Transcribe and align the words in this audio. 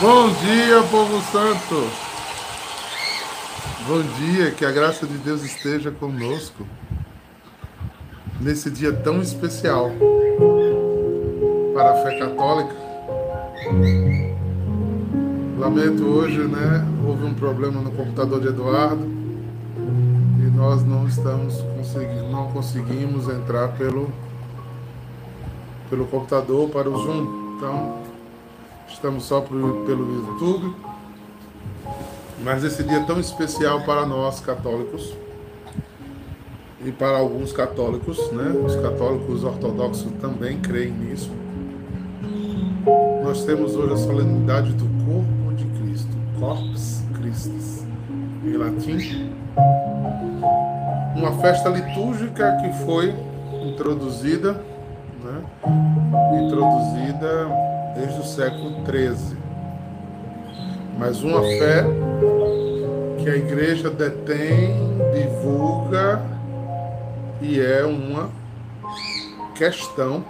Bom 0.00 0.28
dia, 0.28 0.80
povo 0.92 1.20
santo. 1.22 1.90
Bom 3.84 4.00
dia, 4.20 4.52
que 4.52 4.64
a 4.64 4.70
graça 4.70 5.04
de 5.04 5.18
Deus 5.18 5.42
esteja 5.42 5.90
conosco 5.90 6.64
nesse 8.40 8.70
dia 8.70 8.92
tão 8.92 9.20
especial 9.20 9.90
para 11.74 11.90
a 11.90 12.02
fé 12.04 12.16
católica. 12.16 12.76
Lamento 15.58 16.04
hoje, 16.04 16.38
né? 16.46 16.86
Houve 17.04 17.24
um 17.24 17.34
problema 17.34 17.80
no 17.80 17.90
computador 17.90 18.40
de 18.40 18.46
Eduardo 18.46 19.04
e 19.04 20.56
nós 20.56 20.84
não 20.84 21.08
estamos 21.08 21.60
conseguindo, 21.76 22.28
não 22.30 22.52
conseguimos 22.52 23.28
entrar 23.28 23.66
pelo 23.76 24.12
pelo 25.90 26.06
computador 26.06 26.68
para 26.68 26.88
o 26.88 26.96
Zoom. 26.98 27.56
Então, 27.56 28.07
estamos 28.88 29.24
só 29.24 29.40
pelo 29.40 29.86
YouTube. 29.86 30.74
Mas 32.42 32.62
esse 32.62 32.82
dia 32.84 32.98
é 32.98 33.04
tão 33.04 33.18
especial 33.18 33.82
para 33.82 34.06
nós 34.06 34.40
católicos 34.40 35.12
e 36.84 36.92
para 36.92 37.18
alguns 37.18 37.52
católicos, 37.52 38.30
né? 38.32 38.50
Os 38.64 38.76
católicos 38.76 39.42
ortodoxos 39.42 40.12
também 40.20 40.58
creem 40.60 40.92
nisso. 40.92 41.30
Nós 43.24 43.44
temos 43.44 43.74
hoje 43.74 43.92
a 43.92 43.96
solenidade 43.96 44.72
do 44.72 44.84
corpo 45.04 45.54
de 45.54 45.64
Cristo, 45.78 46.16
Corpus 46.38 47.02
Christi, 47.14 47.84
em 48.44 48.56
latim. 48.56 49.32
Uma 51.16 51.32
festa 51.40 51.68
litúrgica 51.68 52.56
que 52.62 52.72
foi 52.84 53.12
introduzida, 53.66 54.62
né? 55.28 55.44
Introduzida 56.44 57.48
desde 57.94 58.20
o 58.20 58.24
século 58.24 58.84
XIII. 58.84 59.36
Mas 60.98 61.22
uma 61.22 61.42
fé 61.42 61.84
que 63.22 63.28
a 63.28 63.36
igreja 63.36 63.90
detém, 63.90 64.74
divulga 65.12 66.22
e 67.40 67.60
é 67.60 67.84
uma 67.84 68.30
questão, 69.54 70.24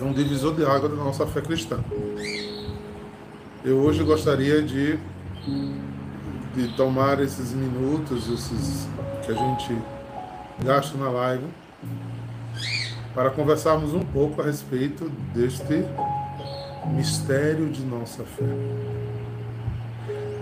é 0.00 0.04
um 0.04 0.12
divisor 0.12 0.54
de 0.54 0.64
água 0.64 0.88
da 0.88 0.96
nossa 0.96 1.26
fé 1.26 1.40
cristã. 1.40 1.78
Eu 3.64 3.78
hoje 3.78 4.02
gostaria 4.04 4.62
de, 4.62 4.98
de 6.54 6.68
tomar 6.76 7.20
esses 7.20 7.52
minutos, 7.52 8.28
esses 8.28 8.88
que 9.24 9.32
a 9.32 9.34
gente 9.34 9.76
gasta 10.64 10.96
na 10.96 11.10
live, 11.10 11.44
para 13.18 13.30
conversarmos 13.30 13.94
um 13.94 14.04
pouco 14.04 14.40
a 14.40 14.44
respeito 14.44 15.10
deste 15.34 15.84
mistério 16.86 17.68
de 17.68 17.82
nossa 17.82 18.22
fé. 18.22 18.44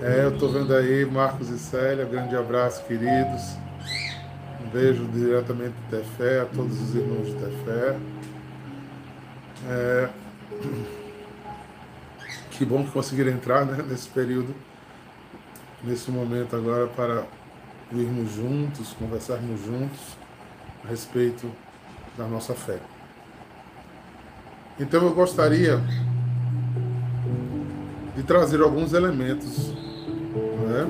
É, 0.02 0.24
eu 0.24 0.34
estou 0.34 0.52
vendo 0.52 0.74
aí 0.74 1.06
Marcos 1.06 1.48
e 1.48 1.58
Célia, 1.58 2.04
grande 2.04 2.36
abraço, 2.36 2.84
queridos. 2.84 3.56
Um 4.62 4.68
beijo 4.68 5.06
diretamente 5.06 5.72
de 5.72 5.96
Tefé, 5.96 6.40
a 6.42 6.44
todos 6.44 6.78
os 6.78 6.94
irmãos 6.94 7.28
de 7.28 7.34
Tefé. 7.36 7.96
É, 9.70 10.08
que 12.52 12.62
bom 12.66 12.84
que 12.84 12.90
conseguiram 12.90 13.32
entrar 13.32 13.64
né, 13.64 13.82
nesse 13.88 14.10
período, 14.10 14.54
nesse 15.82 16.10
momento 16.10 16.54
agora, 16.54 16.86
para 16.88 17.24
irmos 17.90 18.34
juntos, 18.34 18.92
conversarmos 18.98 19.64
juntos 19.64 20.18
a 20.84 20.88
respeito 20.88 21.50
da 22.16 22.26
nossa 22.26 22.54
fé. 22.54 22.78
Então 24.78 25.02
eu 25.02 25.14
gostaria 25.14 25.80
de 28.14 28.22
trazer 28.22 28.60
alguns 28.60 28.92
elementos. 28.92 29.68
Né? 30.68 30.86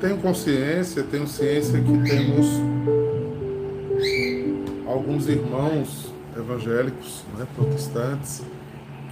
Tenho 0.00 0.18
consciência, 0.18 1.02
tenho 1.02 1.26
ciência 1.26 1.80
que 1.80 2.08
temos 2.08 2.46
alguns 4.86 5.28
irmãos 5.28 6.12
evangélicos, 6.36 7.24
né, 7.38 7.46
protestantes, 7.54 8.42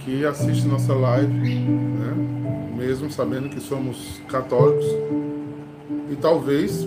que 0.03 0.25
assistem 0.25 0.69
nossa 0.69 0.93
live, 0.93 1.55
né, 1.59 2.75
mesmo 2.77 3.09
sabendo 3.09 3.49
que 3.49 3.59
somos 3.59 4.21
católicos, 4.29 4.85
e 6.11 6.15
talvez 6.15 6.85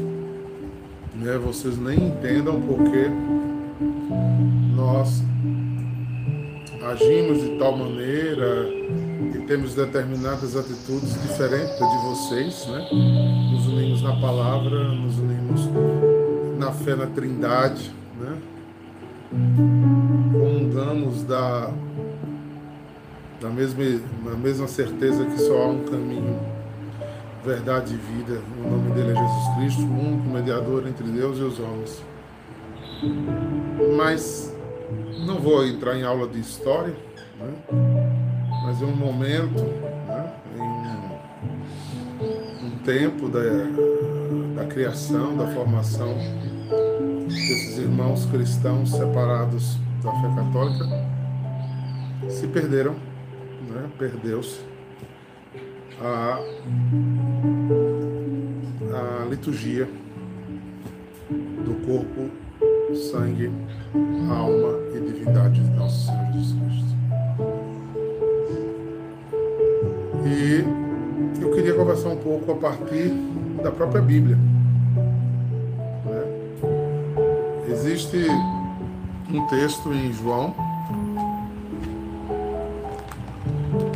né, 1.15 1.39
vocês 1.43 1.79
nem 1.79 2.09
entendam 2.09 2.61
porque 2.61 3.11
nós 4.75 5.22
agimos 6.82 7.42
de 7.42 7.59
tal 7.59 7.76
maneira 7.76 8.69
e 9.34 9.44
temos 9.47 9.75
determinadas 9.75 10.56
atitudes 10.56 11.20
diferentes 11.22 11.78
de 11.78 12.09
vocês, 12.09 12.66
né? 12.69 12.88
Nos 13.53 13.66
unimos 13.66 14.03
na 14.03 14.20
palavra, 14.20 14.88
nos 14.94 15.19
unimos 15.19 15.69
na 16.59 16.72
fé 16.72 16.94
na 16.94 17.06
Trindade, 17.06 17.92
né? 18.19 18.38
Comungamos 20.32 21.22
da 21.25 21.70
da 23.41 23.50
mesma, 23.50 23.84
na 24.25 24.34
mesma 24.37 24.66
certeza 24.66 25.25
que 25.26 25.38
só 25.38 25.62
há 25.62 25.66
um 25.69 25.84
caminho, 25.84 26.41
verdade 27.44 27.94
e 27.94 27.97
vida. 27.97 28.41
O 28.58 28.70
nome 28.70 28.91
dele 28.93 29.10
é 29.10 29.14
Jesus 29.14 29.56
Cristo, 29.56 29.82
o 29.82 30.00
único 30.00 30.28
mediador 30.31 30.87
entre 30.87 31.04
Deus 31.04 31.38
e 31.38 31.43
os 31.43 31.60
homens. 31.60 32.03
Mas 33.97 34.55
não 35.27 35.41
vou 35.41 35.67
entrar 35.67 35.97
em 35.97 36.03
aula 36.03 36.29
de 36.29 36.41
história, 36.41 36.95
né? 37.39 37.55
mas 38.65 38.81
em 38.81 38.84
um 38.84 38.97
momento, 38.97 39.62
né? 40.07 40.33
um, 42.21 42.67
um 42.67 42.71
tempo 42.85 43.29
da, 43.29 43.41
da 44.55 44.67
criação, 44.67 45.37
da 45.37 45.47
formação 45.49 46.17
desses 47.27 47.79
irmãos 47.79 48.27
cristãos 48.27 48.91
separados 48.91 49.77
da 50.03 50.12
fé 50.12 50.35
católica, 50.35 50.85
se 52.29 52.47
perderam, 52.47 52.95
né? 53.69 53.91
perdeu-se 53.99 54.61
a, 56.01 56.39
a 58.95 59.25
liturgia 59.29 59.89
do 61.31 61.75
corpo 61.87 62.46
sangue, 62.95 63.51
alma 64.31 64.79
e 64.95 65.01
divindade 65.01 65.61
de 65.61 65.71
nosso 65.71 66.07
Senhor 66.07 66.33
Jesus 66.33 66.55
Cristo. 66.61 66.97
E 70.25 71.43
eu 71.43 71.51
queria 71.53 71.75
conversar 71.75 72.11
um 72.11 72.17
pouco 72.17 72.53
a 72.53 72.57
partir 72.57 73.13
da 73.63 73.71
própria 73.71 74.01
Bíblia. 74.01 74.37
Né? 76.05 76.23
Existe 77.69 78.27
um 79.33 79.47
texto 79.49 79.93
em 79.93 80.13
João 80.13 80.55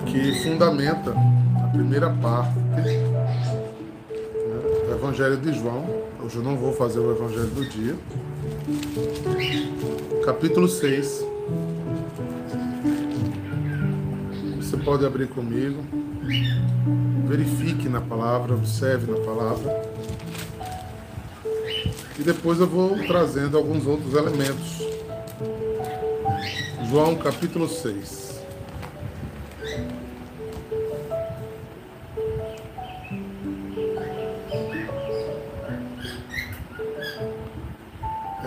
que 0.06 0.32
fundamenta 0.42 1.14
a 1.62 1.68
primeira 1.68 2.10
parte 2.10 2.58
né, 2.58 3.00
do 4.86 4.92
Evangelho 4.92 5.36
de 5.36 5.52
João. 5.52 5.84
Hoje 6.22 6.36
eu 6.36 6.42
não 6.42 6.56
vou 6.56 6.72
fazer 6.72 6.98
o 6.98 7.12
Evangelho 7.12 7.46
do 7.46 7.64
dia, 7.68 7.94
capítulo 10.24 10.68
6. 10.68 11.24
Você 14.56 14.76
pode 14.76 15.04
abrir 15.04 15.28
comigo. 15.28 15.82
Verifique 17.26 17.88
na 17.88 18.00
palavra, 18.00 18.54
observe 18.54 19.10
na 19.10 19.18
palavra. 19.20 19.90
E 22.18 22.22
depois 22.22 22.60
eu 22.60 22.66
vou 22.66 22.96
trazendo 23.06 23.56
alguns 23.56 23.86
outros 23.86 24.14
elementos. 24.14 24.78
João 26.88 27.16
capítulo 27.16 27.68
6. 27.68 28.29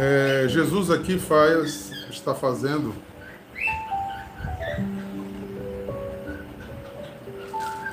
É, 0.05 0.49
Jesus 0.49 0.91
aqui 0.91 1.17
faz, 1.17 1.89
está 2.09 2.35
fazendo 2.35 2.93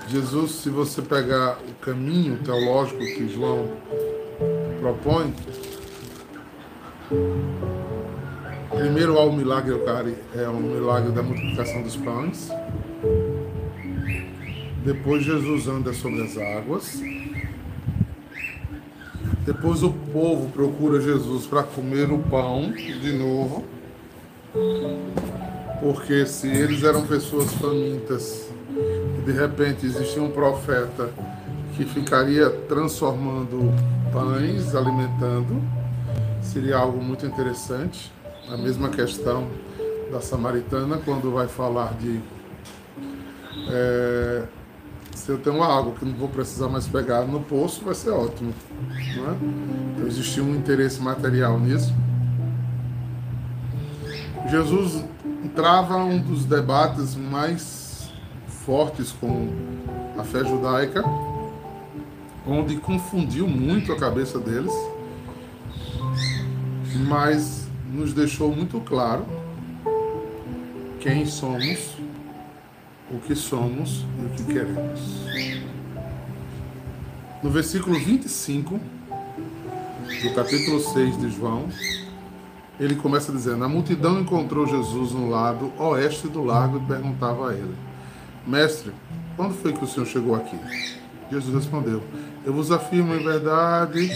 Jesus, 0.09 0.51
se 0.51 0.71
você 0.71 1.03
pegar 1.03 1.61
o 1.61 1.73
caminho 1.75 2.39
teológico 2.39 2.99
que 2.99 3.29
João 3.29 3.77
propõe, 4.81 5.33
primeiro 8.77 9.17
há 9.17 9.25
o 9.25 9.33
milagre 9.33 9.81
é 10.35 10.49
o 10.49 10.57
milagre 10.57 11.13
da 11.13 11.23
multiplicação 11.23 11.81
dos 11.85 11.95
pães. 11.95 12.49
Depois 14.85 15.23
Jesus 15.23 15.69
anda 15.69 15.93
sobre 15.93 16.25
as 16.25 16.37
águas. 16.37 17.01
Depois 19.51 19.83
o 19.83 19.91
povo 19.91 20.49
procura 20.51 21.01
Jesus 21.01 21.45
para 21.45 21.65
comer 21.65 22.09
o 22.13 22.21
pão 22.21 22.71
de 22.71 23.13
novo. 23.13 23.65
Porque 25.81 26.25
se 26.25 26.47
eles 26.47 26.85
eram 26.85 27.05
pessoas 27.05 27.53
famintas 27.55 28.49
e 29.19 29.23
de 29.23 29.33
repente 29.33 29.85
existia 29.85 30.23
um 30.23 30.31
profeta 30.31 31.11
que 31.75 31.85
ficaria 31.85 32.49
transformando 32.69 33.75
pães, 34.13 34.73
alimentando, 34.77 35.61
seria 36.41 36.77
algo 36.77 37.03
muito 37.03 37.27
interessante. 37.27 38.13
A 38.49 38.57
mesma 38.57 38.89
questão 38.89 39.49
da 40.13 40.21
samaritana, 40.21 40.97
quando 41.05 41.33
vai 41.33 41.49
falar 41.49 41.95
de 41.95 42.21
é, 43.69 44.45
se 45.21 45.31
eu 45.31 45.39
tenho 45.39 45.63
água 45.63 45.93
que 45.93 46.05
não 46.05 46.15
vou 46.15 46.29
precisar 46.29 46.69
mais 46.69 46.89
pegar 46.89 47.27
no 47.27 47.41
poço, 47.41 47.85
vai 47.85 47.95
ser 47.95 48.11
ótimo. 48.11 48.55
É? 48.91 49.95
Então 49.95 50.07
existia 50.07 50.43
um 50.43 50.55
interesse 50.55 51.01
material 51.01 51.61
nisso. 51.61 51.93
Jesus 54.49 55.05
trava 55.55 55.97
um 55.97 56.19
dos 56.19 56.47
debates 56.47 57.15
mais 57.15 58.11
fortes 58.65 59.13
com 59.13 59.51
a 60.19 60.25
fé 60.25 60.43
judaica, 60.43 61.05
onde 62.47 62.77
confundiu 62.77 63.47
muito 63.47 63.93
a 63.93 63.99
cabeça 63.99 64.39
deles, 64.39 64.73
mas 67.07 67.69
nos 67.93 68.15
deixou 68.15 68.55
muito 68.55 68.81
claro 68.81 69.27
quem 70.99 71.27
somos, 71.27 71.95
o 73.11 73.19
que 73.19 73.35
somos 73.35 74.05
e 74.19 74.25
o 74.25 74.29
que 74.31 74.45
queremos. 74.45 75.01
No 77.43 77.51
versículo 77.51 77.99
25 77.99 78.79
do 80.23 80.35
capítulo 80.35 80.81
6 80.81 81.19
de 81.19 81.31
João, 81.31 81.69
ele 82.79 82.95
começa 82.95 83.33
dizendo: 83.33 83.65
A 83.65 83.69
multidão 83.69 84.21
encontrou 84.21 84.67
Jesus 84.67 85.13
no 85.13 85.29
lado 85.29 85.73
oeste 85.79 86.29
do 86.29 86.45
lago 86.45 86.79
e 86.79 86.87
perguntava 86.87 87.51
a 87.51 87.55
ele: 87.55 87.75
Mestre, 88.47 88.93
quando 89.37 89.55
foi 89.55 89.73
que 89.73 89.85
o 89.85 89.87
senhor 89.87 90.07
chegou 90.07 90.35
aqui? 90.35 90.59
Jesus 91.31 91.55
respondeu: 91.55 92.03
Eu 92.45 92.53
vos 92.53 92.71
afirmo 92.71 93.15
em 93.15 93.25
verdade 93.25 94.09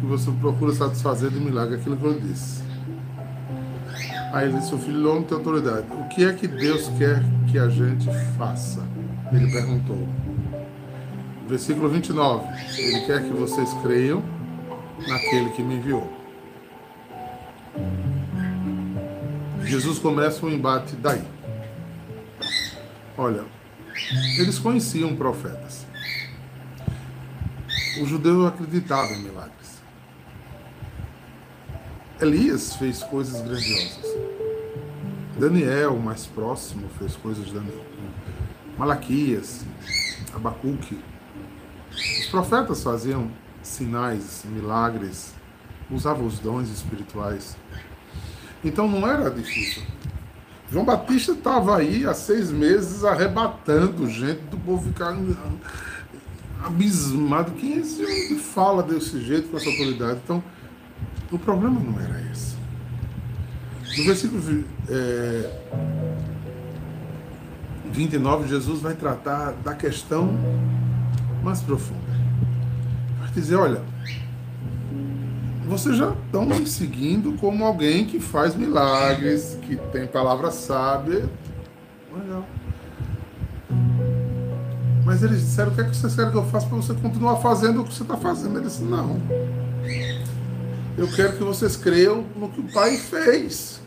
que 0.00 0.06
você 0.06 0.30
procura 0.40 0.72
satisfazer 0.72 1.30
de 1.30 1.40
milagre 1.40 1.76
aquilo 1.76 1.96
que 1.96 2.04
eu 2.04 2.20
disse. 2.20 2.67
Aí 4.38 4.46
ele 4.46 4.58
O 4.58 4.78
filho 4.78 5.10
homem 5.10 5.24
tem 5.24 5.36
autoridade. 5.36 5.84
O 5.90 6.08
que 6.08 6.24
é 6.24 6.32
que 6.32 6.46
Deus 6.46 6.88
quer 6.96 7.20
que 7.50 7.58
a 7.58 7.68
gente 7.68 8.06
faça? 8.36 8.86
Ele 9.32 9.50
perguntou. 9.50 10.08
Versículo 11.48 11.88
29. 11.88 12.46
Ele 12.78 13.00
quer 13.00 13.24
que 13.24 13.30
vocês 13.30 13.68
creiam 13.82 14.22
naquele 15.08 15.50
que 15.50 15.60
me 15.60 15.74
enviou. 15.74 16.08
Jesus 19.64 19.98
começa 19.98 20.46
um 20.46 20.50
embate 20.50 20.94
daí. 20.94 21.24
Olha, 23.16 23.44
eles 24.38 24.56
conheciam 24.60 25.16
profetas. 25.16 25.84
O 28.00 28.06
judeu 28.06 28.46
acreditava 28.46 29.12
em 29.14 29.24
milagres. 29.24 29.67
Elias 32.20 32.74
fez 32.74 33.02
coisas 33.04 33.40
grandiosas. 33.40 34.18
Daniel, 35.38 35.96
mais 35.98 36.26
próximo, 36.26 36.88
fez 36.98 37.14
coisas 37.14 37.48
grandiosas. 37.48 37.86
Malaquias, 38.76 39.64
Abacuque. 40.34 40.98
Os 41.92 42.26
profetas 42.26 42.82
faziam 42.82 43.30
sinais, 43.62 44.42
milagres, 44.44 45.32
usavam 45.88 46.26
os 46.26 46.40
dons 46.40 46.68
espirituais. 46.70 47.56
Então 48.64 48.88
não 48.88 49.08
era 49.08 49.30
difícil. 49.30 49.82
João 50.72 50.84
Batista 50.84 51.32
estava 51.32 51.76
aí 51.76 52.04
há 52.04 52.14
seis 52.14 52.50
meses 52.50 53.04
arrebatando 53.04 54.08
gente 54.08 54.40
do 54.50 54.58
povo 54.58 54.88
ficar 54.88 55.16
abismado. 56.64 57.52
Quem 57.52 57.74
é 57.74 57.76
esse 57.78 58.04
que 58.28 58.34
fala 58.34 58.82
desse 58.82 59.20
jeito, 59.20 59.48
com 59.48 59.56
essa 59.56 59.70
autoridade? 59.70 60.20
Então, 60.24 60.42
o 61.30 61.38
problema 61.38 61.80
não 61.80 62.00
era 62.00 62.20
esse. 62.32 62.56
No 63.98 64.04
versículo 64.04 64.64
é, 64.88 65.50
29, 67.90 68.48
Jesus 68.48 68.80
vai 68.80 68.94
tratar 68.94 69.52
da 69.52 69.74
questão 69.74 70.30
mais 71.42 71.60
profunda. 71.60 72.00
Vai 73.20 73.30
dizer, 73.30 73.56
olha, 73.56 73.82
vocês 75.66 75.96
já 75.96 76.14
estão 76.24 76.46
me 76.46 76.66
seguindo 76.66 77.32
como 77.38 77.64
alguém 77.64 78.06
que 78.06 78.18
faz 78.20 78.54
milagres, 78.54 79.58
que 79.62 79.76
tem 79.92 80.06
palavra 80.06 80.50
sábia. 80.50 81.28
Legal. 82.14 82.46
Mas 85.04 85.22
eles 85.22 85.40
disseram: 85.40 85.72
o 85.72 85.74
que 85.74 85.80
é 85.80 85.84
que 85.84 85.96
vocês 85.96 86.14
querem 86.14 86.30
que 86.30 86.36
eu 86.36 86.44
faça 86.46 86.66
para 86.66 86.76
você 86.76 86.94
continuar 86.94 87.36
fazendo 87.36 87.82
o 87.82 87.84
que 87.84 87.94
você 87.94 88.02
está 88.02 88.16
fazendo? 88.16 88.58
Ele 88.58 88.66
disse: 88.66 88.82
não. 88.82 89.20
Eu 90.98 91.06
quero 91.06 91.36
que 91.36 91.44
vocês 91.44 91.76
creiam 91.76 92.24
no 92.34 92.48
que 92.48 92.60
o 92.60 92.72
Pai 92.72 92.96
fez. 92.96 93.80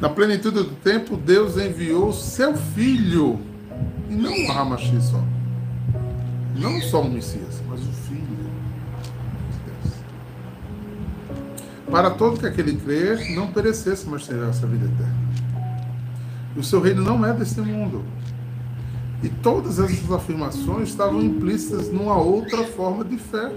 Na 0.00 0.08
plenitude 0.08 0.62
do 0.62 0.74
tempo, 0.76 1.16
Deus 1.16 1.58
enviou 1.58 2.12
seu 2.12 2.56
filho, 2.56 3.38
e 4.08 4.14
não 4.14 4.32
o 4.32 4.46
Ramaxi 4.50 4.98
só. 5.02 5.22
Não 6.56 6.80
só 6.80 7.02
o 7.02 7.10
Messias, 7.10 7.60
mas 7.68 7.80
o 7.80 7.92
filho. 7.92 8.08
para 11.90 12.10
todo 12.10 12.38
que 12.38 12.46
aquele 12.46 12.76
crer 12.76 13.34
não 13.34 13.48
perecesse, 13.48 14.06
mas 14.08 14.24
tivesse 14.24 14.64
a 14.64 14.68
vida 14.68 14.84
eterna. 14.84 15.16
E 16.54 16.60
o 16.60 16.62
seu 16.62 16.80
reino 16.80 17.02
não 17.02 17.24
é 17.24 17.32
deste 17.32 17.60
mundo. 17.60 18.04
E 19.22 19.28
todas 19.28 19.78
essas 19.78 20.10
afirmações 20.12 20.90
estavam 20.90 21.20
implícitas 21.22 21.90
numa 21.90 22.16
outra 22.16 22.64
forma 22.64 23.04
de 23.04 23.16
fé. 23.16 23.50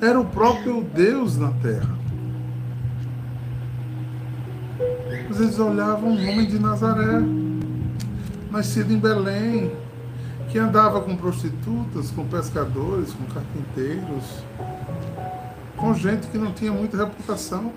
Era 0.00 0.20
o 0.20 0.24
próprio 0.24 0.82
Deus 0.82 1.36
na 1.36 1.50
terra. 1.50 1.98
Mas 5.28 5.40
eles 5.40 5.58
olhavam 5.58 6.10
um 6.10 6.30
homem 6.30 6.46
de 6.46 6.58
Nazaré, 6.58 7.20
nascido 8.50 8.92
em 8.92 8.98
Belém, 8.98 9.72
que 10.48 10.58
andava 10.58 11.00
com 11.00 11.16
prostitutas, 11.16 12.10
com 12.12 12.24
pescadores, 12.26 13.12
com 13.12 13.24
carpinteiros, 13.24 14.44
com 15.76 15.92
gente 15.94 16.28
que 16.28 16.38
não 16.38 16.52
tinha 16.52 16.72
muita 16.72 16.96
reputação. 16.96 17.72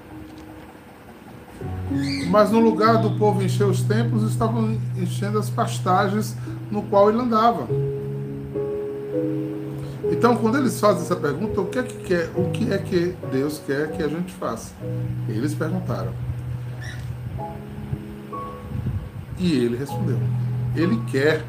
Mas 2.29 2.51
no 2.51 2.59
lugar 2.59 2.97
do 2.97 3.17
povo 3.17 3.43
encher 3.43 3.65
os 3.65 3.81
templos, 3.81 4.29
estavam 4.29 4.77
enchendo 4.95 5.39
as 5.39 5.49
pastagens 5.49 6.37
no 6.69 6.83
qual 6.83 7.09
ele 7.09 7.19
andava. 7.19 7.67
Então, 10.21 10.37
quando 10.37 10.59
eles 10.59 10.79
fazem 10.79 11.01
essa 11.01 11.15
pergunta, 11.15 11.61
o 11.61 11.65
que 11.65 11.79
é 11.79 11.81
que, 11.81 11.97
quer, 12.03 12.29
o 12.35 12.51
que, 12.51 12.71
é 12.71 12.77
que 12.77 13.15
Deus 13.31 13.59
quer 13.65 13.91
que 13.91 14.03
a 14.03 14.07
gente 14.07 14.31
faça? 14.33 14.71
Eles 15.27 15.55
perguntaram. 15.55 16.13
E 19.39 19.51
ele 19.51 19.75
respondeu: 19.75 20.19
Ele 20.75 21.01
quer 21.09 21.43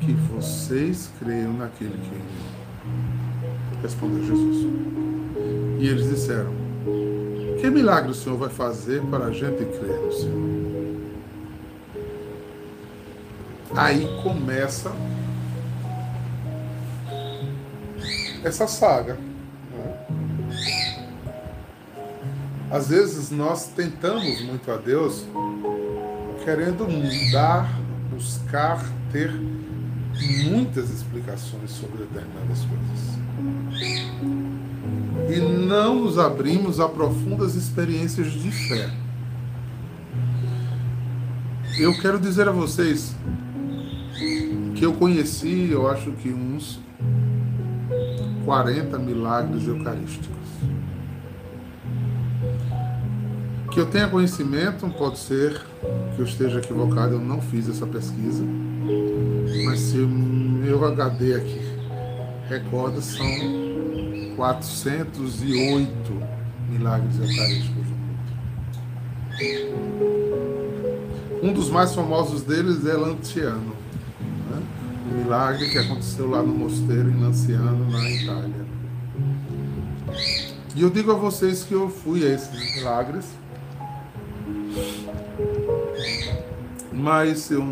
que 0.00 0.12
vocês 0.34 1.12
creiam 1.20 1.52
naquele 1.52 1.92
que 1.92 2.08
enviou. 2.08 3.82
Respondeu 3.82 4.26
Jesus. 4.26 4.66
E 5.78 5.86
eles 5.86 6.10
disseram: 6.10 6.52
Que 7.60 7.70
milagre 7.70 8.10
o 8.10 8.14
Senhor 8.14 8.36
vai 8.36 8.48
fazer 8.48 9.00
para 9.02 9.26
a 9.26 9.30
gente 9.30 9.64
crer 9.64 10.00
no 10.00 10.12
Senhor? 10.12 10.58
Aí 13.76 14.08
começa 14.24 14.90
essa 18.44 18.66
saga. 18.66 19.14
Né? 19.14 20.98
Às 22.70 22.88
vezes 22.88 23.30
nós 23.30 23.68
tentamos 23.68 24.42
muito 24.42 24.70
a 24.70 24.76
Deus 24.76 25.24
querendo 26.44 26.88
mudar, 26.88 27.68
buscar 28.10 28.84
ter 29.12 29.32
muitas 30.50 30.90
explicações 30.90 31.70
sobre 31.70 32.04
determinadas 32.04 32.60
coisas 32.64 33.18
e 35.28 35.40
não 35.40 35.96
nos 35.96 36.18
abrimos 36.18 36.80
a 36.80 36.88
profundas 36.88 37.54
experiências 37.54 38.32
de 38.32 38.50
fé. 38.50 38.90
Eu 41.78 41.98
quero 42.00 42.18
dizer 42.18 42.48
a 42.48 42.52
vocês 42.52 43.14
que 44.74 44.84
eu 44.84 44.94
conheci, 44.94 45.68
eu 45.70 45.88
acho 45.88 46.12
que 46.12 46.30
uns 46.30 46.80
40 48.48 48.98
milagres 48.98 49.68
eucarísticos. 49.68 50.48
Que 53.70 53.78
eu 53.78 53.84
tenha 53.84 54.08
conhecimento, 54.08 54.88
pode 54.96 55.18
ser 55.18 55.60
que 56.16 56.18
eu 56.18 56.24
esteja 56.24 56.58
equivocado, 56.58 57.12
eu 57.12 57.20
não 57.20 57.42
fiz 57.42 57.68
essa 57.68 57.86
pesquisa, 57.86 58.42
mas 59.66 59.80
se 59.80 59.98
o 59.98 60.08
meu 60.08 60.82
HD 60.82 61.34
aqui 61.34 61.60
recorda, 62.48 63.02
são 63.02 63.26
408 64.34 65.92
milagres 66.70 67.16
eucarísticos. 67.20 67.86
Um 71.42 71.52
dos 71.52 71.68
mais 71.68 71.94
famosos 71.94 72.44
deles 72.44 72.86
é 72.86 72.94
Lanciano. 72.94 73.76
Milagre 75.18 75.68
que 75.68 75.78
aconteceu 75.78 76.30
lá 76.30 76.42
no 76.42 76.54
mosteiro 76.54 77.10
em 77.10 77.20
Lanciano, 77.20 77.90
na 77.90 78.10
Itália. 78.10 78.66
E 80.74 80.82
eu 80.82 80.90
digo 80.90 81.10
a 81.10 81.14
vocês 81.14 81.64
que 81.64 81.74
eu 81.74 81.90
fui 81.90 82.24
a 82.24 82.32
esses 82.32 82.76
milagres, 82.76 83.26
mas 86.92 87.50
eu 87.50 87.64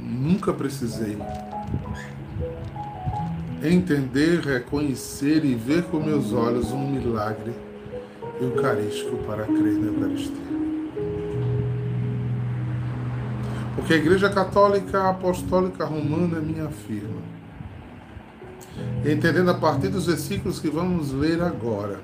nunca 0.00 0.52
precisei 0.52 1.18
entender, 3.62 4.40
reconhecer 4.40 5.44
e 5.44 5.54
ver 5.54 5.84
com 5.84 5.98
meus 5.98 6.32
olhos 6.32 6.70
um 6.70 6.90
milagre 6.90 7.52
eucarístico 8.40 9.16
para 9.24 9.44
crer 9.44 9.78
na 9.78 9.86
Eucaristia. 9.88 10.43
Porque 13.84 13.92
a 13.92 13.96
Igreja 13.98 14.30
Católica 14.30 15.10
Apostólica 15.10 15.84
Romana 15.84 16.40
me 16.40 16.58
afirma, 16.58 17.20
entendendo 19.04 19.50
a 19.50 19.54
partir 19.54 19.88
dos 19.88 20.06
versículos 20.06 20.58
que 20.58 20.70
vamos 20.70 21.12
ler 21.12 21.42
agora, 21.42 22.00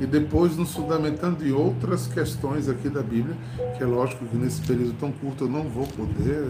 e 0.00 0.06
depois 0.06 0.56
nos 0.56 0.74
fundamentando 0.74 1.46
em 1.46 1.52
outras 1.52 2.06
questões 2.06 2.70
aqui 2.70 2.88
da 2.88 3.02
Bíblia, 3.02 3.36
que 3.76 3.82
é 3.82 3.86
lógico 3.86 4.24
que 4.24 4.34
nesse 4.34 4.62
período 4.62 4.94
tão 4.94 5.12
curto 5.12 5.44
eu 5.44 5.50
não 5.50 5.64
vou 5.64 5.86
poder, 5.88 6.42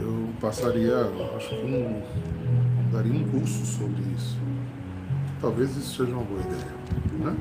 eu 0.00 0.30
passaria, 0.40 0.96
acho 1.36 1.50
que 1.50 1.56
um, 1.56 2.00
daria 2.90 3.12
um 3.12 3.28
curso 3.28 3.66
sobre 3.66 4.02
isso. 4.16 4.38
Talvez 5.42 5.76
isso 5.76 5.98
seja 5.98 6.10
uma 6.10 6.24
boa 6.24 6.40
ideia, 6.40 6.72
né? 7.18 7.36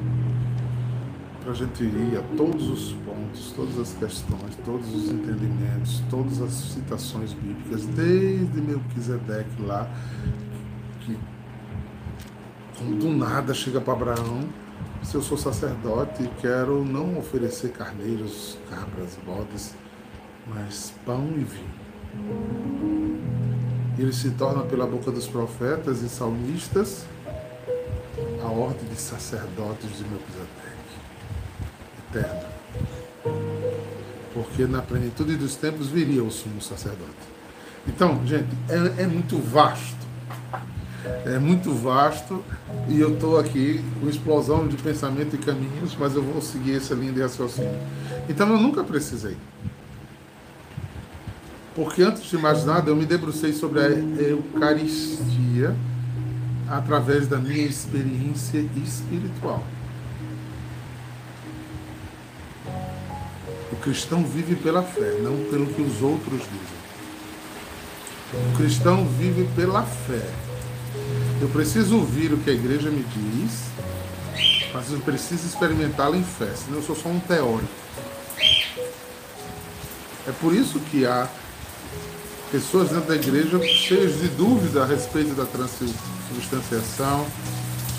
Para 1.44 1.52
a 1.52 1.56
gente 1.56 1.84
ir 1.84 2.18
a 2.18 2.38
todos 2.38 2.70
os 2.70 2.94
pontos, 2.94 3.52
todas 3.54 3.78
as 3.78 3.94
questões, 3.94 4.56
todos 4.64 4.96
os 4.96 5.12
entendimentos, 5.12 6.02
todas 6.10 6.42
as 6.42 6.54
citações 6.54 7.34
bíblicas, 7.34 7.86
desde 7.86 8.62
Melquisedeque 8.62 9.62
lá, 9.62 9.92
que 11.02 11.18
do 13.00 13.10
nada 13.10 13.54
chega 13.54 13.82
para 13.82 13.94
Abraão, 13.94 14.48
se 15.04 15.16
eu 15.16 15.22
sou 15.22 15.38
sacerdote 15.38 16.24
e 16.24 16.28
quero 16.42 16.84
não 16.84 17.18
oferecer 17.18 17.72
carneiros, 17.72 18.58
cabras, 18.70 19.18
bodes, 19.26 19.76
mas 20.48 20.94
pão 21.06 21.28
e 21.36 21.44
vinho. 21.44 21.84
Ele 23.98 24.14
se 24.14 24.32
torna 24.32 24.64
pela 24.64 24.88
boca 24.88 25.12
dos 25.12 25.28
profetas 25.28 26.02
e 26.02 26.10
salmistas 26.10 27.06
a 28.44 28.48
ordem 28.48 28.88
de 28.90 28.96
sacerdotes 28.96 29.98
de 29.98 30.04
Melquisedeque, 30.04 30.83
eterno. 32.20 32.42
Porque 34.34 34.66
na 34.66 34.82
plenitude 34.82 35.36
dos 35.36 35.56
tempos 35.56 35.88
viria 35.88 36.24
o 36.24 36.32
sumo 36.32 36.62
sacerdote. 36.62 37.34
Então, 37.88 38.26
gente, 38.26 38.50
é, 38.70 39.04
é 39.04 39.08
muito 39.08 39.38
vasto 39.38 40.04
é 41.26 41.38
muito 41.38 41.74
vasto 41.74 42.44
e 42.88 43.00
eu 43.00 43.14
estou 43.14 43.38
aqui 43.38 43.84
com 44.00 44.08
explosão 44.08 44.68
de 44.68 44.78
pensamento 44.78 45.36
e 45.36 45.40
caminhos, 45.40 45.96
mas 46.00 46.16
eu 46.16 46.24
vou 46.24 46.42
seguir 46.42 46.78
essa 46.78 46.94
linha 46.94 47.12
de 47.12 47.22
raciocínio. 47.22 47.78
Então 48.30 48.50
eu 48.50 48.58
nunca 48.58 48.84
precisei. 48.84 49.36
Porque 51.76 52.04
antes 52.04 52.24
de 52.24 52.38
mais 52.38 52.66
nada 52.66 52.90
eu 52.90 52.96
me 52.96 53.06
debrucei 53.06 53.52
sobre 53.52 53.80
a 53.82 53.90
Eucaristia 53.90 55.76
através 56.70 57.28
da 57.28 57.38
minha 57.38 57.66
experiência 57.66 58.66
espiritual. 58.78 59.64
Cristão 63.84 64.24
vive 64.24 64.56
pela 64.56 64.82
fé, 64.82 65.18
não 65.22 65.38
pelo 65.50 65.68
que 65.68 65.82
os 65.82 66.02
outros 66.02 66.40
dizem. 66.40 66.84
O 68.52 68.58
cristão 68.58 69.06
vive 69.06 69.48
pela 69.56 69.84
fé 69.84 70.26
eu 71.44 71.50
preciso 71.50 71.98
ouvir 71.98 72.32
o 72.32 72.38
que 72.38 72.50
a 72.50 72.54
igreja 72.54 72.90
me 72.90 73.04
diz, 73.04 73.64
mas 74.74 74.90
eu 74.92 75.00
preciso 75.00 75.46
experimentá-la 75.46 76.16
em 76.16 76.24
fé, 76.24 76.50
senão 76.56 76.78
eu 76.78 76.84
sou 76.84 76.96
só 76.96 77.10
um 77.10 77.20
teórico. 77.20 77.68
É 80.26 80.32
por 80.40 80.56
isso 80.56 80.80
que 80.80 81.06
há 81.06 81.28
pessoas 82.50 82.92
dentro 82.92 83.10
da 83.10 83.16
igreja 83.16 83.62
cheias 83.62 84.22
de 84.22 84.30
dúvida 84.30 84.84
a 84.84 84.86
respeito 84.86 85.34
da 85.36 85.46
transubstanciação, 85.46 87.28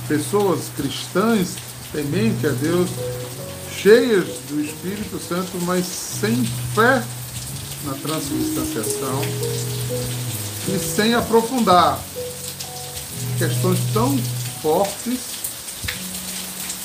pessoas 0.08 0.70
cristãs 0.74 1.56
temente 1.92 2.46
a 2.46 2.50
Deus, 2.50 2.88
cheias 3.84 4.24
do 4.48 4.64
Espírito 4.64 5.18
Santo, 5.18 5.58
mas 5.66 5.84
sem 5.84 6.42
fé 6.74 7.04
na 7.84 7.92
transubstanciação 7.92 9.20
e 10.74 10.78
sem 10.78 11.12
aprofundar 11.12 12.02
questões 13.36 13.78
tão 13.92 14.16
fortes 14.62 15.20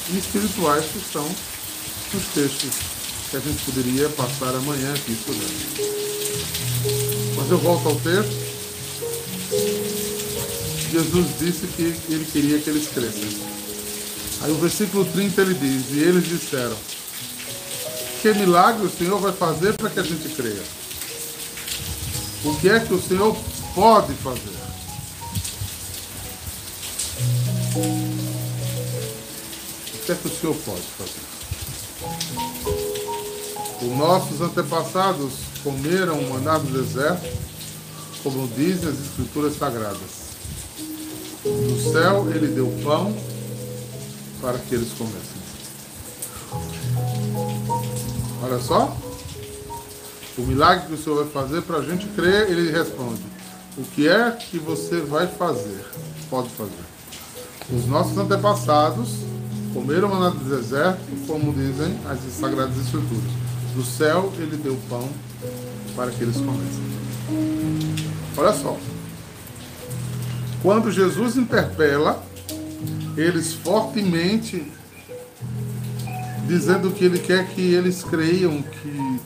e 0.10 0.18
espirituais 0.18 0.84
que 0.92 0.98
estão 0.98 1.24
nos 2.14 2.26
textos 2.34 2.72
que 3.32 3.38
a 3.38 3.40
gente 3.40 3.64
poderia 3.64 4.10
passar 4.10 4.54
amanhã 4.56 4.94
aqui 4.94 5.14
estudando. 5.14 5.56
Mas 7.38 7.50
eu 7.50 7.60
volto 7.60 7.88
ao 7.88 7.96
texto. 7.96 8.50
Jesus 10.92 11.28
disse 11.40 11.66
que 11.68 11.96
ele 12.12 12.26
queria 12.26 12.60
que 12.60 12.70
eles 12.70 12.90
crescessem. 12.90 13.48
Aí 14.42 14.52
o 14.52 14.56
versículo 14.56 15.06
30 15.06 15.42
ele 15.42 15.54
diz: 15.54 15.86
E 15.92 16.00
eles 16.00 16.28
disseram: 16.28 16.89
Que 18.22 18.34
milagre 18.34 18.86
o 18.86 18.90
Senhor 18.90 19.18
vai 19.20 19.32
fazer 19.32 19.78
para 19.78 19.90
que 19.90 19.98
a 19.98 20.04
gente 20.04 20.28
creia? 20.36 20.62
O 22.44 22.54
que 22.60 22.70
é 22.70 22.82
que 22.82 22.94
o 22.94 23.02
Senhor 23.02 23.34
pode 23.74 24.14
fazer? 24.16 24.60
O 29.94 30.06
que 30.06 30.12
é 30.12 30.16
que 30.16 30.28
o 30.28 30.30
Senhor 30.30 30.56
pode 30.66 30.82
fazer? 30.98 31.30
Os 33.82 33.98
nossos 33.98 34.42
antepassados 34.42 35.34
comeram 35.64 36.22
maná 36.24 36.58
do 36.58 36.68
deserto, 36.68 37.26
como 38.22 38.50
dizem 38.50 38.90
as 38.90 39.00
escrituras 39.00 39.58
sagradas. 39.58 40.30
Do 41.42 41.92
céu 41.94 42.30
ele 42.30 42.48
deu 42.48 42.68
pão 42.84 43.16
para 44.42 44.58
que 44.58 44.76
eles 44.76 44.92
comessem. 44.98 45.39
Olha 48.42 48.60
só. 48.60 48.96
O 50.38 50.42
milagre 50.42 50.88
que 50.88 50.94
o 50.94 50.98
Senhor 50.98 51.24
vai 51.24 51.44
fazer 51.44 51.62
para 51.64 51.78
a 51.78 51.82
gente 51.82 52.08
crer, 52.08 52.50
ele 52.50 52.72
responde: 52.72 53.22
O 53.78 53.84
que 53.84 54.08
é 54.08 54.32
que 54.32 54.58
você 54.58 55.02
vai 55.02 55.28
fazer? 55.28 55.86
Pode 56.30 56.50
fazer. 56.50 56.72
Os 57.72 57.86
nossos 57.86 58.18
antepassados 58.18 59.18
comeram 59.74 60.10
maná 60.10 60.30
do 60.30 60.44
deserto, 60.44 61.00
como 61.28 61.54
dizem 61.54 62.00
as 62.10 62.20
sagradas 62.34 62.78
escrituras. 62.78 63.32
Do 63.76 63.84
céu 63.84 64.32
ele 64.38 64.58
deu 64.58 64.78
pão 64.90 65.08
para 65.96 66.10
que 66.12 66.24
eles 66.24 66.38
comessem. 66.38 66.90
Olha 68.38 68.54
só. 68.54 68.78
Quando 70.62 70.92
Jesus 70.92 71.38
interpela 71.38 72.24
eles 73.16 73.54
fortemente, 73.54 74.72
dizendo 76.50 76.90
que 76.90 77.06
ele 77.06 77.20
quer 77.20 77.48
que 77.48 77.62
eles 77.62 78.04
creiam 78.04 78.62
que 78.62 79.22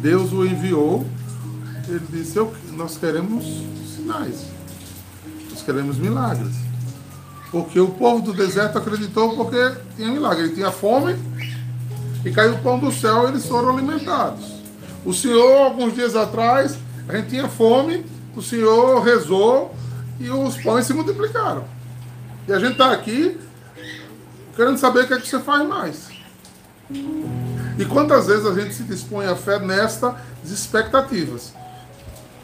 Deus 0.00 0.32
o 0.32 0.44
enviou, 0.46 1.06
ele 1.86 2.06
disse: 2.10 2.38
Nós 2.72 2.96
queremos 2.96 3.44
sinais, 3.94 4.46
nós 5.50 5.62
queremos 5.62 5.98
milagres. 5.98 6.54
Porque 7.50 7.78
o 7.78 7.88
povo 7.88 8.22
do 8.22 8.32
deserto 8.32 8.78
acreditou 8.78 9.36
porque 9.36 9.76
tinha 9.94 10.10
milagre. 10.10 10.44
Ele 10.44 10.54
tinha 10.54 10.70
fome 10.70 11.14
e 12.24 12.30
caiu 12.30 12.54
o 12.54 12.58
pão 12.62 12.78
do 12.78 12.90
céu 12.90 13.26
e 13.26 13.32
eles 13.32 13.46
foram 13.46 13.76
alimentados. 13.76 14.54
O 15.04 15.12
Senhor, 15.12 15.66
alguns 15.66 15.94
dias 15.94 16.16
atrás, 16.16 16.78
a 17.06 17.16
gente 17.16 17.28
tinha 17.28 17.48
fome, 17.48 18.06
o 18.34 18.40
Senhor 18.40 19.02
rezou 19.02 19.74
e 20.18 20.30
os 20.30 20.56
pães 20.56 20.86
se 20.86 20.94
multiplicaram. 20.94 21.64
E 22.48 22.52
a 22.54 22.58
gente 22.58 22.72
está 22.72 22.90
aqui 22.90 23.38
querendo 24.56 24.78
saber 24.78 25.04
o 25.04 25.06
que 25.06 25.14
é 25.14 25.20
que 25.20 25.28
você 25.28 25.38
faz 25.38 25.68
mais. 25.68 26.11
E 27.78 27.84
quantas 27.84 28.26
vezes 28.26 28.46
a 28.46 28.54
gente 28.54 28.74
se 28.74 28.82
dispõe 28.82 29.26
a 29.26 29.34
fé 29.34 29.58
nestas 29.58 30.14
expectativas, 30.44 31.52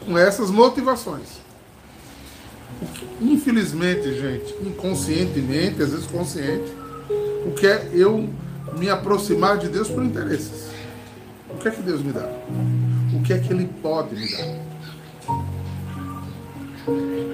com 0.04 0.16
essas 0.16 0.50
motivações. 0.50 1.38
Infelizmente, 3.20 4.14
gente, 4.14 4.54
inconscientemente, 4.62 5.82
às 5.82 5.90
vezes 5.90 6.06
consciente, 6.06 6.72
o 7.46 7.52
que 7.52 7.66
é 7.66 7.90
eu 7.92 8.28
me 8.78 8.88
aproximar 8.88 9.58
de 9.58 9.68
Deus 9.68 9.88
por 9.88 10.04
interesses. 10.04 10.68
O 11.50 11.56
que 11.56 11.68
é 11.68 11.70
que 11.70 11.82
Deus 11.82 12.02
me 12.02 12.12
dá? 12.12 12.28
O 13.14 13.22
que 13.22 13.32
é 13.32 13.38
que 13.38 13.52
Ele 13.52 13.68
pode 13.82 14.14
me 14.14 14.30
dar? 14.30 14.68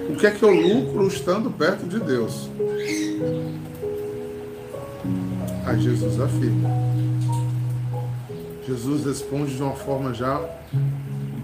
O 0.08 0.16
que 0.16 0.26
é 0.26 0.30
que 0.30 0.42
eu 0.42 0.50
lucro 0.50 1.06
estando 1.06 1.50
perto 1.50 1.86
de 1.86 2.00
Deus? 2.00 2.48
Aí 5.66 5.80
Jesus 5.80 6.20
afirma: 6.20 6.70
Jesus 8.66 9.04
responde 9.04 9.56
de 9.56 9.62
uma 9.62 9.74
forma 9.74 10.12
já 10.12 10.40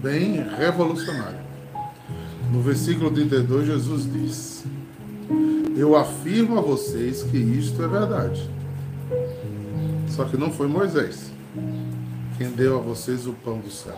bem 0.01 0.43
revolucionária. 0.57 1.41
No 2.51 2.61
versículo 2.61 3.11
32, 3.11 3.67
Jesus 3.67 4.11
diz: 4.11 4.65
Eu 5.75 5.95
afirmo 5.95 6.57
a 6.57 6.61
vocês 6.61 7.23
que 7.23 7.37
isto 7.37 7.81
é 7.83 7.87
verdade. 7.87 8.49
Só 10.09 10.25
que 10.25 10.37
não 10.37 10.51
foi 10.51 10.67
Moisés 10.67 11.31
quem 12.41 12.49
deu 12.49 12.79
a 12.79 12.81
vocês 12.81 13.27
o 13.27 13.33
pão 13.33 13.59
do 13.59 13.69
céu. 13.69 13.95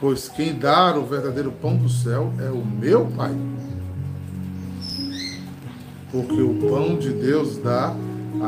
Pois 0.00 0.28
quem 0.28 0.58
dá 0.58 0.96
o 0.96 1.06
verdadeiro 1.06 1.52
pão 1.52 1.76
do 1.76 1.88
céu 1.88 2.32
é 2.40 2.50
o 2.50 2.64
meu 2.66 3.06
Pai. 3.06 3.30
Porque 6.10 6.40
o 6.40 6.54
pão 6.54 6.96
de 6.98 7.10
Deus 7.12 7.58
dá 7.58 7.94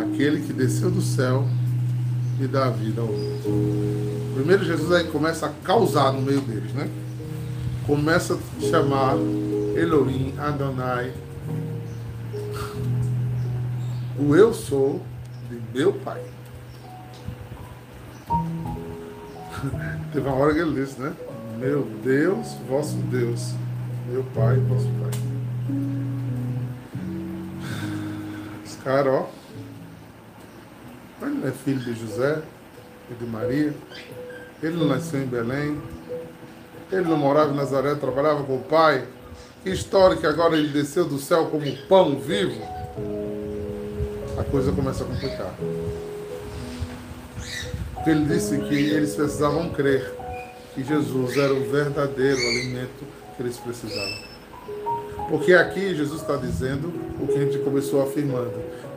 aquele 0.00 0.40
que 0.40 0.52
desceu 0.52 0.90
do 0.90 1.02
céu 1.02 1.46
e 2.40 2.46
dá 2.46 2.70
vida 2.70 3.00
ao 3.00 3.06
mundo. 3.06 4.34
Primeiro 4.34 4.64
Jesus 4.64 4.90
aí 4.92 5.04
começa 5.08 5.46
a 5.46 5.50
causar 5.64 6.12
no 6.12 6.22
meio 6.22 6.40
deles, 6.40 6.72
né? 6.72 6.88
Começa 7.86 8.34
a 8.34 8.60
chamar 8.62 9.16
Elohim, 9.76 10.34
Adonai, 10.38 11.12
o 14.18 14.36
eu 14.36 14.52
sou 14.52 15.00
de 15.48 15.60
meu 15.78 15.92
pai. 15.94 16.22
Teve 20.12 20.26
uma 20.26 20.36
hora 20.36 20.54
que 20.54 20.60
ele 20.60 20.80
disse, 20.80 21.00
né? 21.00 21.12
Meu 21.58 21.86
Deus, 22.02 22.56
vosso 22.68 22.96
Deus, 22.96 23.54
meu 24.10 24.22
pai, 24.34 24.56
vosso 24.56 24.88
pai. 25.00 25.19
Os 28.80 28.84
caras, 28.84 29.12
ó. 29.12 29.28
Ele 31.20 31.34
não 31.34 31.48
é 31.48 31.52
filho 31.52 31.80
de 31.80 31.92
José 32.00 32.40
e 33.10 33.14
de 33.14 33.26
Maria. 33.26 33.74
Ele 34.62 34.74
não 34.74 34.86
nasceu 34.86 35.20
em 35.20 35.26
Belém. 35.26 35.78
Ele 36.90 37.02
não 37.02 37.18
morava 37.18 37.52
em 37.52 37.56
Nazaré, 37.56 37.94
trabalhava 37.94 38.42
com 38.42 38.56
o 38.56 38.62
pai. 38.62 39.06
Que 39.62 39.68
história 39.68 40.16
que 40.16 40.26
agora 40.26 40.56
ele 40.56 40.68
desceu 40.68 41.04
do 41.04 41.18
céu 41.18 41.48
como 41.48 41.70
pão 41.88 42.18
vivo. 42.18 42.58
A 44.38 44.44
coisa 44.44 44.72
começa 44.72 45.04
a 45.04 45.06
complicar. 45.06 45.54
Porque 47.92 48.08
ele 48.08 48.24
disse 48.24 48.56
que 48.56 48.74
eles 48.74 49.14
precisavam 49.14 49.68
crer 49.68 50.10
que 50.74 50.82
Jesus 50.82 51.36
era 51.36 51.52
o 51.52 51.70
verdadeiro 51.70 52.38
alimento 52.38 53.04
que 53.36 53.42
eles 53.42 53.58
precisavam. 53.58 54.29
Porque 55.30 55.54
aqui 55.54 55.94
Jesus 55.94 56.20
está 56.20 56.36
dizendo 56.36 56.92
o 57.20 57.26
que 57.28 57.38
a 57.38 57.44
gente 57.44 57.58
começou 57.58 58.02
afirmando, 58.02 58.52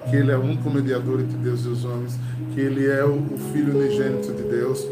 que 0.10 0.16
ele 0.16 0.32
é 0.32 0.36
o 0.36 0.42
único 0.42 0.68
mediador 0.68 1.22
entre 1.22 1.38
Deus 1.38 1.64
e 1.64 1.68
os 1.68 1.86
homens, 1.86 2.18
que 2.54 2.60
ele 2.60 2.88
é 2.88 3.06
o, 3.06 3.22
Filho 3.54 3.78
unigênito 3.78 4.34
de 4.34 4.42
Deus, 4.42 4.84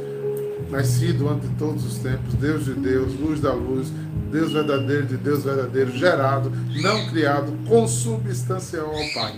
nascido 0.69 1.27
antes 1.27 1.49
de 1.49 1.55
todos 1.55 1.83
os 1.83 1.97
tempos, 1.97 2.35
Deus 2.35 2.65
de 2.65 2.73
Deus, 2.73 3.19
luz 3.19 3.39
da 3.41 3.53
luz, 3.53 3.91
Deus 4.31 4.51
verdadeiro 4.51 5.07
de 5.07 5.17
Deus 5.17 5.43
verdadeiro, 5.43 5.91
gerado, 5.91 6.51
não 6.79 7.07
criado, 7.09 7.51
consubstancial 7.67 8.85
ao 8.85 9.13
Pai. 9.13 9.35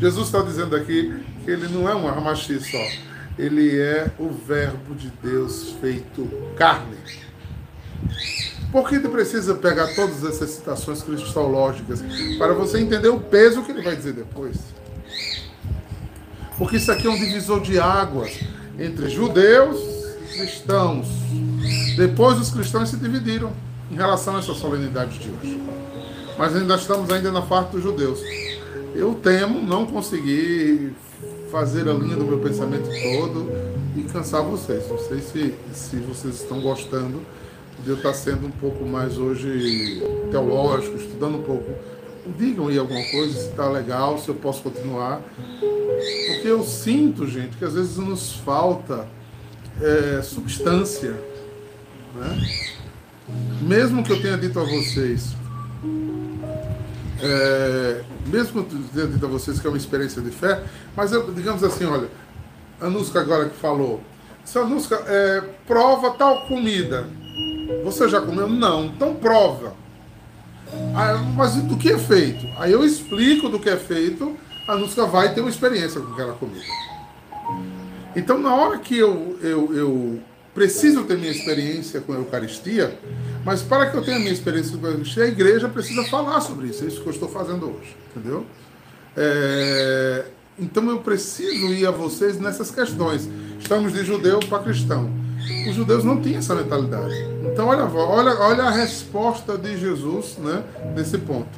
Jesus 0.00 0.26
está 0.26 0.40
dizendo 0.40 0.74
aqui 0.74 1.22
que 1.44 1.50
ele 1.50 1.68
não 1.68 1.86
é 1.86 1.94
um 1.94 2.08
armaxi 2.08 2.58
só, 2.60 2.82
ele 3.38 3.78
é 3.78 4.10
o 4.18 4.30
Verbo 4.30 4.94
de 4.94 5.12
Deus 5.22 5.76
feito 5.82 6.26
carne. 6.56 6.96
Por 8.76 8.90
que 8.90 8.98
precisa 8.98 9.54
pegar 9.54 9.86
todas 9.94 10.22
essas 10.22 10.50
citações 10.50 11.02
cristológicas 11.02 12.04
para 12.36 12.52
você 12.52 12.78
entender 12.78 13.08
o 13.08 13.18
peso 13.18 13.62
que 13.62 13.72
ele 13.72 13.80
vai 13.80 13.96
dizer 13.96 14.12
depois? 14.12 14.58
Porque 16.58 16.76
isso 16.76 16.92
aqui 16.92 17.06
é 17.06 17.10
um 17.10 17.16
divisor 17.16 17.62
de 17.62 17.78
águas 17.78 18.38
entre 18.78 19.08
judeus 19.08 19.80
e 20.20 20.36
cristãos. 20.36 21.08
Depois 21.96 22.38
os 22.38 22.50
cristãos 22.50 22.90
se 22.90 22.98
dividiram 22.98 23.50
em 23.90 23.96
relação 23.96 24.36
a 24.36 24.40
essa 24.40 24.52
solenidade 24.52 25.20
de 25.20 25.30
hoje. 25.30 25.58
Mas 26.36 26.54
ainda 26.54 26.74
estamos 26.74 27.10
ainda 27.10 27.32
na 27.32 27.40
parte 27.40 27.70
dos 27.70 27.82
judeus. 27.82 28.20
Eu 28.94 29.14
temo 29.14 29.58
não 29.62 29.86
conseguir 29.86 30.92
fazer 31.50 31.88
a 31.88 31.94
linha 31.94 32.16
do 32.16 32.26
meu 32.26 32.40
pensamento 32.40 32.90
todo 32.90 33.50
e 33.96 34.02
cansar 34.02 34.42
vocês. 34.42 34.86
Não 34.86 34.98
sei 34.98 35.20
se, 35.20 35.54
se 35.72 35.96
vocês 35.96 36.42
estão 36.42 36.60
gostando 36.60 37.22
de 37.86 37.92
eu 37.92 37.96
estar 37.96 38.12
sendo 38.14 38.48
um 38.48 38.50
pouco 38.50 38.84
mais 38.84 39.16
hoje 39.16 40.02
teológico, 40.32 40.96
estudando 40.96 41.38
um 41.38 41.42
pouco. 41.42 41.72
Digam 42.36 42.66
aí 42.66 42.76
alguma 42.76 43.00
coisa, 43.12 43.32
se 43.32 43.48
está 43.48 43.68
legal, 43.68 44.18
se 44.18 44.28
eu 44.28 44.34
posso 44.34 44.60
continuar. 44.60 45.22
Porque 45.38 46.48
eu 46.48 46.64
sinto, 46.64 47.28
gente, 47.28 47.56
que 47.56 47.64
às 47.64 47.74
vezes 47.74 47.96
nos 47.96 48.32
falta 48.32 49.06
é, 49.80 50.20
substância. 50.20 51.12
Né? 52.16 52.48
Mesmo 53.62 54.02
que 54.02 54.10
eu 54.10 54.20
tenha 54.20 54.36
dito 54.36 54.58
a 54.58 54.64
vocês, 54.64 55.36
é, 57.22 58.02
mesmo 58.26 58.64
que 58.64 58.74
eu 58.74 58.82
tenha 58.92 59.06
dito 59.06 59.24
a 59.24 59.28
vocês 59.28 59.60
que 59.60 59.66
é 59.66 59.70
uma 59.70 59.78
experiência 59.78 60.20
de 60.20 60.32
fé, 60.32 60.60
mas 60.96 61.12
eu, 61.12 61.32
digamos 61.32 61.62
assim, 61.62 61.84
olha, 61.84 62.08
a 62.80 62.90
Nusca 62.90 63.20
agora 63.20 63.48
que 63.48 63.56
falou, 63.56 64.00
se 64.44 64.58
a 64.58 64.64
Nusca 64.64 64.96
é, 65.06 65.40
prova 65.68 66.10
tal 66.10 66.48
comida, 66.48 67.06
você 67.84 68.08
já 68.08 68.20
comeu? 68.20 68.48
Não, 68.48 68.86
então 68.86 69.14
prova. 69.14 69.74
Ah, 70.94 71.22
mas 71.36 71.54
do 71.56 71.76
que 71.76 71.92
é 71.92 71.98
feito? 71.98 72.46
Aí 72.58 72.72
eu 72.72 72.84
explico 72.84 73.48
do 73.48 73.58
que 73.58 73.68
é 73.68 73.76
feito, 73.76 74.36
a 74.68 74.76
Nusca 74.76 75.06
vai 75.06 75.32
ter 75.32 75.40
uma 75.40 75.50
experiência 75.50 76.00
com 76.00 76.12
aquela 76.12 76.32
comida. 76.34 76.64
Então, 78.14 78.38
na 78.38 78.54
hora 78.54 78.78
que 78.78 78.96
eu, 78.96 79.38
eu, 79.42 79.74
eu 79.74 80.20
preciso 80.54 81.04
ter 81.04 81.18
minha 81.18 81.30
experiência 81.30 82.00
com 82.00 82.12
a 82.14 82.16
Eucaristia, 82.16 82.98
mas 83.44 83.62
para 83.62 83.90
que 83.90 83.96
eu 83.96 84.02
tenha 84.02 84.18
minha 84.18 84.32
experiência 84.32 84.76
com 84.76 84.86
a 84.86 84.88
Eucaristia, 84.88 85.24
a 85.24 85.28
igreja 85.28 85.68
precisa 85.68 86.02
falar 86.04 86.40
sobre 86.40 86.68
isso. 86.68 86.82
É 86.82 86.88
isso 86.88 87.02
que 87.02 87.06
eu 87.06 87.12
estou 87.12 87.28
fazendo 87.28 87.66
hoje, 87.66 87.94
entendeu? 88.10 88.46
É, 89.16 90.24
então 90.58 90.88
eu 90.88 90.98
preciso 90.98 91.72
ir 91.72 91.86
a 91.86 91.90
vocês 91.90 92.40
nessas 92.40 92.70
questões. 92.70 93.28
Estamos 93.60 93.92
de 93.92 94.04
judeu 94.04 94.40
para 94.40 94.62
cristão. 94.62 95.25
Os 95.68 95.74
judeus 95.74 96.04
não 96.04 96.20
tinham 96.20 96.38
essa 96.38 96.54
mentalidade. 96.54 97.14
Então 97.52 97.68
olha, 97.68 97.84
olha, 97.84 98.38
olha 98.40 98.64
a 98.64 98.70
resposta 98.70 99.56
de 99.56 99.76
Jesus 99.76 100.36
né, 100.38 100.62
nesse 100.94 101.18
ponto. 101.18 101.48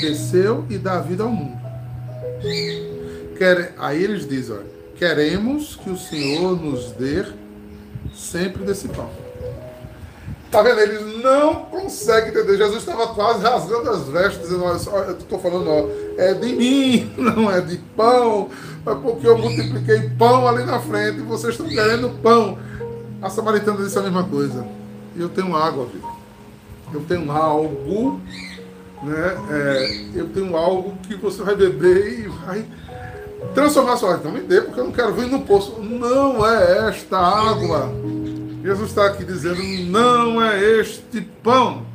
Desceu 0.00 0.64
e 0.68 0.78
dá 0.78 1.00
vida 1.00 1.22
ao 1.22 1.30
mundo. 1.30 1.58
Quer, 3.38 3.74
aí 3.78 4.02
eles 4.02 4.26
dizem, 4.26 4.56
olha, 4.56 4.66
queremos 4.96 5.76
que 5.76 5.90
o 5.90 5.96
Senhor 5.96 6.60
nos 6.60 6.92
dê 6.92 7.24
sempre 8.14 8.64
desse 8.64 8.88
pão. 8.88 9.10
Tá 10.50 10.62
vendo? 10.62 10.80
Eles 10.80 11.22
não 11.22 11.66
conseguem 11.66 12.30
entender. 12.30 12.56
Jesus 12.56 12.78
estava 12.78 13.08
quase 13.08 13.42
rasgando 13.42 13.90
as 13.90 14.08
vestes, 14.08 14.42
dizendo: 14.42 14.64
Olha, 14.64 15.08
eu 15.08 15.18
estou 15.18 15.38
falando, 15.38 15.68
ó, 15.68 15.88
é 16.16 16.34
de 16.34 16.52
mim, 16.54 17.12
não 17.18 17.50
é 17.50 17.60
de 17.60 17.76
pão. 17.96 18.48
É 18.86 18.94
porque 18.94 19.26
eu 19.26 19.36
multipliquei 19.36 20.10
pão 20.10 20.46
ali 20.46 20.64
na 20.64 20.78
frente 20.78 21.18
e 21.18 21.22
vocês 21.22 21.54
estão 21.54 21.66
querendo 21.66 22.10
pão. 22.22 22.58
A 23.20 23.28
samaritana 23.28 23.82
disse 23.82 23.98
a 23.98 24.02
mesma 24.02 24.24
coisa. 24.24 24.66
Eu 25.16 25.28
tenho 25.28 25.56
água, 25.56 25.86
filho. 25.86 26.04
Eu 26.94 27.00
tenho 27.02 27.30
algo, 27.32 28.20
né? 29.02 29.36
É, 29.50 30.04
eu 30.14 30.28
tenho 30.28 30.56
algo 30.56 30.94
que 31.02 31.16
você 31.16 31.42
vai 31.42 31.56
beber 31.56 32.20
e 32.20 32.28
vai 32.28 32.64
transformar 33.54 33.96
sua 33.96 34.16
vida. 34.16 34.28
Então 34.28 34.32
me 34.32 34.46
dê, 34.46 34.60
porque 34.60 34.78
eu 34.78 34.84
não 34.84 34.92
quero 34.92 35.14
vir 35.14 35.26
no 35.26 35.40
poço. 35.40 35.80
Não 35.80 36.46
é 36.46 36.88
esta 36.88 37.18
água 37.18 37.92
Jesus 38.66 38.88
está 38.88 39.06
aqui 39.06 39.24
dizendo: 39.24 39.62
não 39.88 40.42
é 40.42 40.60
este 40.80 41.20
pão, 41.20 41.86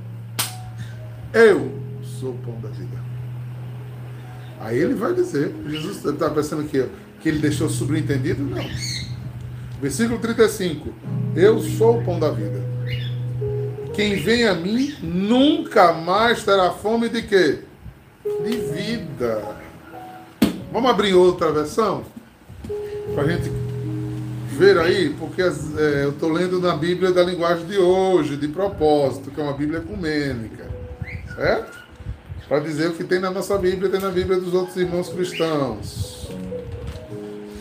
eu 1.34 1.70
sou 2.02 2.30
o 2.30 2.38
pão 2.38 2.58
da 2.62 2.70
vida. 2.70 3.01
Aí 4.62 4.78
ele 4.78 4.94
vai 4.94 5.14
dizer: 5.14 5.54
Jesus 5.68 6.06
está 6.06 6.30
pensando 6.30 6.64
que, 6.64 6.86
que 7.20 7.30
ele 7.30 7.40
deixou 7.40 7.68
subentendido? 7.70 8.44
Não. 8.44 8.64
Versículo 9.82 10.20
35: 10.20 10.94
Eu 11.36 11.60
sou 11.60 12.00
o 12.00 12.06
pão 12.06 12.20
da 12.20 12.30
vida. 12.30 12.62
Quem 13.94 14.16
vem 14.16 14.48
a 14.48 14.54
mim 14.54 14.96
nunca 15.02 15.92
mais 15.94 16.44
terá 16.44 16.72
fome 16.72 17.10
de 17.10 17.24
quê? 17.24 17.60
De 18.24 18.58
vida. 18.58 19.44
Vamos 20.72 20.90
abrir 20.90 21.14
outra 21.14 21.52
versão? 21.52 22.04
Para 23.14 23.24
a 23.24 23.28
gente 23.28 23.52
ver 24.58 24.78
aí, 24.78 25.10
porque 25.20 25.42
é, 25.42 26.04
eu 26.04 26.12
estou 26.12 26.32
lendo 26.32 26.62
na 26.62 26.76
Bíblia 26.78 27.12
da 27.12 27.24
linguagem 27.24 27.66
de 27.66 27.78
hoje, 27.78 28.38
de 28.38 28.48
propósito, 28.48 29.32
que 29.32 29.42
é 29.42 29.44
uma 29.44 29.54
Bíblia 29.54 29.80
ecumênica, 29.80 30.70
certo? 31.36 31.81
Para 32.52 32.60
dizer 32.60 32.90
o 32.90 32.94
que 32.94 33.06
tem 33.06 33.18
na 33.18 33.32
nossa 33.32 33.58
Bíblia, 33.58 33.90
tem 33.90 34.02
na 34.02 34.10
Bíblia 34.10 34.38
dos 34.38 34.54
outros 34.54 34.76
irmãos 34.76 35.08
cristãos. 35.08 36.28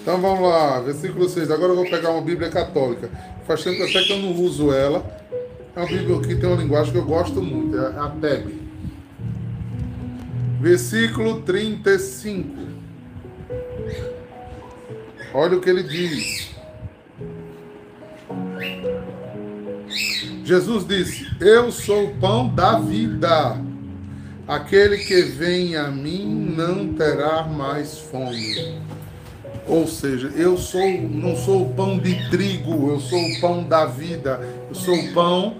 Então 0.02 0.20
vamos 0.20 0.50
lá, 0.50 0.80
versículo 0.80 1.28
6. 1.28 1.48
Agora 1.48 1.70
eu 1.70 1.76
vou 1.76 1.88
pegar 1.88 2.10
uma 2.10 2.22
Bíblia 2.22 2.50
católica. 2.50 3.08
Faz 3.46 3.62
tempo 3.62 3.84
até 3.84 4.02
que 4.02 4.12
eu 4.12 4.18
não 4.18 4.32
uso 4.32 4.72
ela. 4.72 5.06
É 5.76 5.78
uma 5.78 5.86
Bíblia 5.86 6.20
que 6.22 6.34
tem 6.34 6.50
uma 6.50 6.60
linguagem 6.60 6.90
que 6.90 6.98
eu 6.98 7.04
gosto 7.04 7.40
muito, 7.40 7.78
é 7.78 7.86
a 8.00 8.08
TEB. 8.20 8.60
Versículo 10.60 11.40
35. 11.42 12.58
Olha 15.32 15.56
o 15.56 15.60
que 15.60 15.70
ele 15.70 15.84
diz. 15.84 16.50
Jesus 20.42 20.84
disse: 20.84 21.28
Eu 21.40 21.70
sou 21.70 22.06
o 22.06 22.14
pão 22.16 22.52
da 22.52 22.80
vida. 22.80 23.69
Aquele 24.50 24.98
que 24.98 25.22
vem 25.22 25.76
a 25.76 25.88
mim 25.92 26.26
não 26.56 26.92
terá 26.94 27.44
mais 27.44 28.00
fome. 28.00 28.80
Ou 29.64 29.86
seja, 29.86 30.26
eu 30.34 30.58
sou, 30.58 30.90
não 31.02 31.36
sou 31.36 31.62
o 31.62 31.72
pão 31.72 31.96
de 31.96 32.28
trigo, 32.30 32.90
eu 32.90 32.98
sou 32.98 33.20
o 33.20 33.40
pão 33.40 33.62
da 33.62 33.86
vida, 33.86 34.40
eu 34.68 34.74
sou 34.74 34.92
o 34.92 35.12
pão 35.12 35.56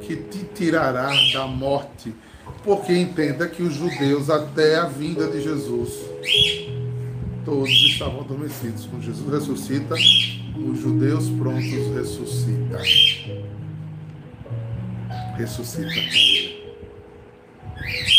que 0.00 0.16
te 0.16 0.38
tirará 0.54 1.10
da 1.34 1.46
morte. 1.46 2.14
Porque 2.64 2.94
entenda 2.94 3.46
que 3.48 3.62
os 3.62 3.74
judeus, 3.74 4.30
até 4.30 4.76
a 4.76 4.86
vinda 4.86 5.26
de 5.26 5.42
Jesus, 5.42 5.90
todos 7.44 7.68
estavam 7.68 8.20
adormecidos. 8.20 8.86
Quando 8.86 9.02
Jesus 9.02 9.30
ressuscita, 9.30 9.94
os 9.94 10.80
judeus 10.80 11.28
prontos. 11.28 11.64
Ressuscita 15.36 15.92
ele. 15.92 16.45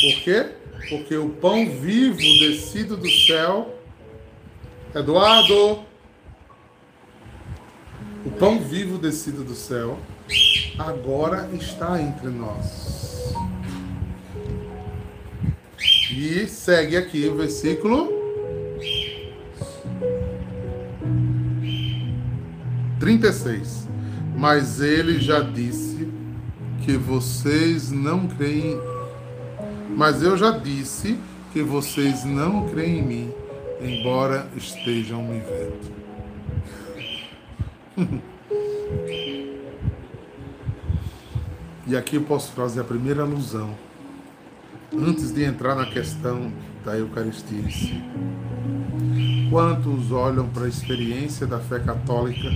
Por 0.01 0.23
quê? 0.23 0.51
Porque 0.89 1.15
o 1.15 1.29
pão 1.29 1.69
vivo 1.69 2.17
descido 2.17 2.95
do 2.95 3.09
céu 3.09 3.77
Eduardo, 4.95 5.85
o 8.25 8.31
pão 8.39 8.59
vivo 8.59 8.97
descido 8.97 9.43
do 9.43 9.53
céu 9.53 9.99
agora 10.79 11.49
está 11.53 12.01
entre 12.01 12.29
nós. 12.29 13.35
E 16.09 16.47
segue 16.47 16.97
aqui 16.97 17.27
o 17.27 17.35
versículo 17.35 18.11
36. 22.99 23.87
Mas 24.35 24.81
ele 24.81 25.19
já 25.19 25.41
disse 25.41 26.07
que 26.83 26.97
vocês 26.97 27.91
não 27.91 28.27
creem. 28.27 28.79
Mas 29.97 30.21
eu 30.21 30.37
já 30.37 30.51
disse 30.51 31.19
que 31.51 31.63
vocês 31.63 32.23
não 32.23 32.69
creem 32.69 32.99
em 32.99 33.03
mim 33.03 33.33
embora 33.81 34.47
estejam 34.55 35.23
me 35.23 35.39
vendo. 35.39 35.91
e 41.87 41.97
aqui 41.97 42.17
eu 42.17 42.21
posso 42.21 42.51
fazer 42.51 42.81
a 42.81 42.83
primeira 42.83 43.23
alusão, 43.23 43.73
antes 44.93 45.33
de 45.33 45.43
entrar 45.43 45.73
na 45.73 45.87
questão 45.87 46.53
da 46.85 46.95
Eucaristia 46.95 47.57
em 47.57 47.71
si. 47.71 48.03
Quantos 49.49 50.11
olham 50.11 50.47
para 50.47 50.65
a 50.65 50.69
experiência 50.69 51.47
da 51.47 51.57
fé 51.59 51.79
católica 51.79 52.51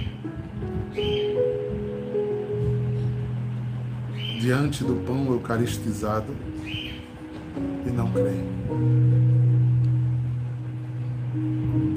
diante 4.39 4.83
do 4.83 4.95
pão 5.05 5.25
eucaristizado 5.31 6.50
e 7.91 7.93
não 7.93 8.09
creem? 8.11 8.45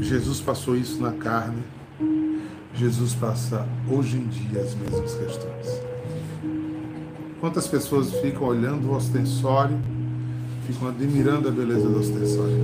Jesus 0.01 0.41
passou 0.41 0.77
isso 0.77 1.01
na 1.01 1.13
carne, 1.13 1.63
Jesus 2.75 3.15
passa 3.15 3.67
hoje 3.89 4.17
em 4.17 4.27
dia 4.27 4.61
as 4.61 4.75
mesmas 4.75 5.15
questões. 5.15 5.83
Quantas 7.41 7.67
pessoas 7.69 8.13
ficam 8.21 8.49
olhando 8.49 8.91
o 8.91 8.95
ostensório, 8.95 9.79
ficam 10.67 10.89
admirando 10.89 11.49
a 11.49 11.53
beleza 11.53 11.89
do 11.89 11.99
ostensório 11.99 12.57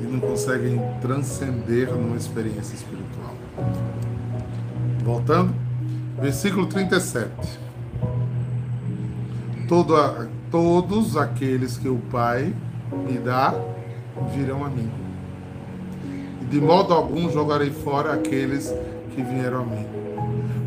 e 0.00 0.04
não 0.04 0.20
conseguem 0.20 0.80
transcender 1.00 1.92
numa 1.92 2.16
experiência 2.16 2.74
espiritual. 2.74 3.34
Voltando, 5.02 5.54
versículo 6.20 6.66
37. 6.66 7.65
Todo 9.68 9.96
a, 9.96 10.26
todos 10.50 11.16
aqueles 11.16 11.76
que 11.76 11.88
o 11.88 11.98
Pai 12.10 12.54
me 13.08 13.18
dá 13.18 13.54
virão 14.34 14.64
a 14.64 14.68
mim. 14.68 14.90
De 16.48 16.60
modo 16.60 16.94
algum 16.94 17.30
jogarei 17.30 17.70
fora 17.70 18.12
aqueles 18.12 18.72
que 19.14 19.22
vieram 19.22 19.62
a 19.62 19.64
mim. 19.64 19.86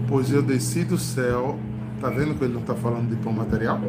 Pois 0.07 0.31
eu 0.31 0.41
desci 0.41 0.83
do 0.83 0.97
céu. 0.97 1.57
Está 1.95 2.09
vendo 2.09 2.37
que 2.37 2.43
ele 2.43 2.53
não 2.53 2.61
está 2.61 2.75
falando 2.75 3.09
de 3.09 3.15
pão 3.17 3.31
material? 3.31 3.79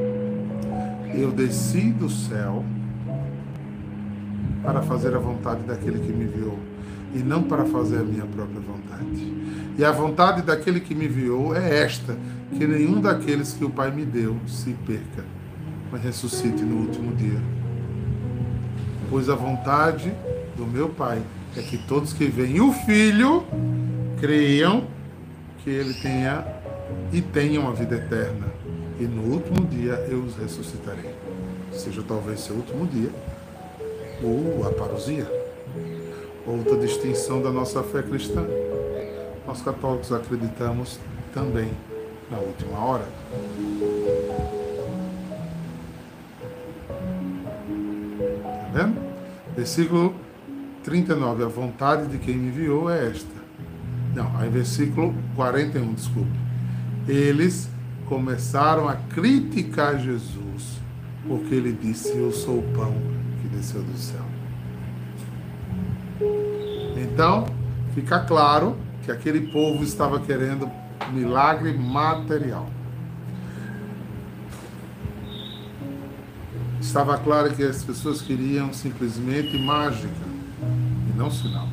Eu 1.14 1.30
desci 1.32 1.90
do 1.90 2.08
céu 2.08 2.64
para 4.62 4.82
fazer 4.82 5.14
a 5.14 5.18
vontade 5.18 5.62
daquele 5.62 5.98
que 5.98 6.12
me 6.12 6.24
enviou 6.24 6.58
e 7.14 7.18
não 7.18 7.42
para 7.42 7.64
fazer 7.64 7.98
a 7.98 8.04
minha 8.04 8.24
própria 8.24 8.60
vontade. 8.60 9.32
E 9.78 9.84
a 9.84 9.90
vontade 9.90 10.42
daquele 10.42 10.80
que 10.80 10.94
me 10.94 11.06
enviou 11.06 11.54
é 11.54 11.82
esta: 11.82 12.16
que 12.56 12.66
nenhum 12.66 13.00
daqueles 13.00 13.52
que 13.52 13.64
o 13.64 13.70
Pai 13.70 13.90
me 13.90 14.04
deu 14.04 14.36
se 14.46 14.74
perca, 14.86 15.24
mas 15.90 16.02
ressuscite 16.02 16.62
no 16.62 16.76
último 16.76 17.14
dia 17.14 17.40
pois 19.10 19.28
a 19.28 19.34
vontade 19.34 20.14
do 20.56 20.64
meu 20.64 20.88
Pai 20.88 21.20
é 21.56 21.60
que 21.60 21.76
todos 21.76 22.12
que 22.12 22.26
veem 22.26 22.60
o 22.60 22.72
Filho 22.72 23.44
creiam 24.20 24.84
que 25.64 25.68
ele 25.68 25.92
tenha 25.94 26.46
e 27.12 27.20
tenham 27.20 27.68
a 27.68 27.72
vida 27.72 27.96
eterna. 27.96 28.46
E 29.00 29.04
no 29.04 29.34
último 29.34 29.66
dia 29.66 29.94
eu 30.08 30.20
os 30.20 30.36
ressuscitarei. 30.36 31.12
Seja 31.72 32.02
talvez 32.06 32.40
seu 32.40 32.54
último 32.54 32.86
dia, 32.86 33.10
ou 34.22 34.66
a 34.66 34.72
parousia. 34.72 35.26
Outra 36.46 36.76
distinção 36.76 37.42
da 37.42 37.50
nossa 37.50 37.82
fé 37.82 38.02
cristã. 38.02 38.44
Nós 39.46 39.62
católicos 39.62 40.12
acreditamos 40.12 40.98
também 41.32 41.70
na 42.30 42.38
última 42.38 42.78
hora. 42.78 43.04
vendo? 48.72 48.96
Versículo 49.56 50.14
39. 50.84 51.44
A 51.44 51.48
vontade 51.48 52.06
de 52.06 52.18
quem 52.18 52.36
me 52.36 52.48
enviou 52.48 52.90
é 52.90 53.08
esta. 53.08 53.40
Não, 54.14 54.36
aí 54.36 54.48
versículo 54.48 55.14
41, 55.36 55.92
desculpe. 55.94 56.30
Eles 57.06 57.68
começaram 58.06 58.88
a 58.88 58.96
criticar 58.96 59.98
Jesus, 59.98 60.80
porque 61.26 61.54
ele 61.54 61.72
disse: 61.72 62.16
Eu 62.16 62.32
sou 62.32 62.58
o 62.58 62.62
pão 62.74 62.94
desceu 63.60 63.82
do 63.82 63.96
céu. 63.96 64.24
Então, 66.96 67.46
fica 67.94 68.20
claro 68.20 68.76
que 69.04 69.12
aquele 69.12 69.52
povo 69.52 69.84
estava 69.84 70.18
querendo 70.20 70.70
milagre 71.12 71.76
material. 71.76 72.68
Estava 76.80 77.18
claro 77.18 77.54
que 77.54 77.62
as 77.62 77.84
pessoas 77.84 78.22
queriam 78.22 78.72
simplesmente 78.72 79.58
mágica 79.58 80.08
e 81.12 81.16
não 81.16 81.30
sinal. 81.30 81.68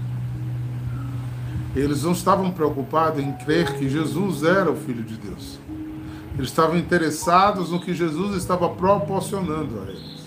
Eles 1.75 2.03
não 2.03 2.11
estavam 2.11 2.51
preocupados 2.51 3.23
em 3.23 3.31
crer 3.33 3.77
que 3.77 3.89
Jesus 3.89 4.43
era 4.43 4.69
o 4.69 4.75
Filho 4.75 5.03
de 5.03 5.15
Deus. 5.15 5.59
Eles 6.35 6.49
estavam 6.49 6.77
interessados 6.77 7.71
no 7.71 7.79
que 7.79 7.93
Jesus 7.93 8.35
estava 8.35 8.69
proporcionando 8.69 9.79
a 9.81 9.89
eles. 9.89 10.17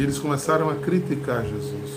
E 0.00 0.02
eles 0.02 0.18
começaram 0.18 0.70
a 0.70 0.76
criticar 0.76 1.44
Jesus. 1.44 1.90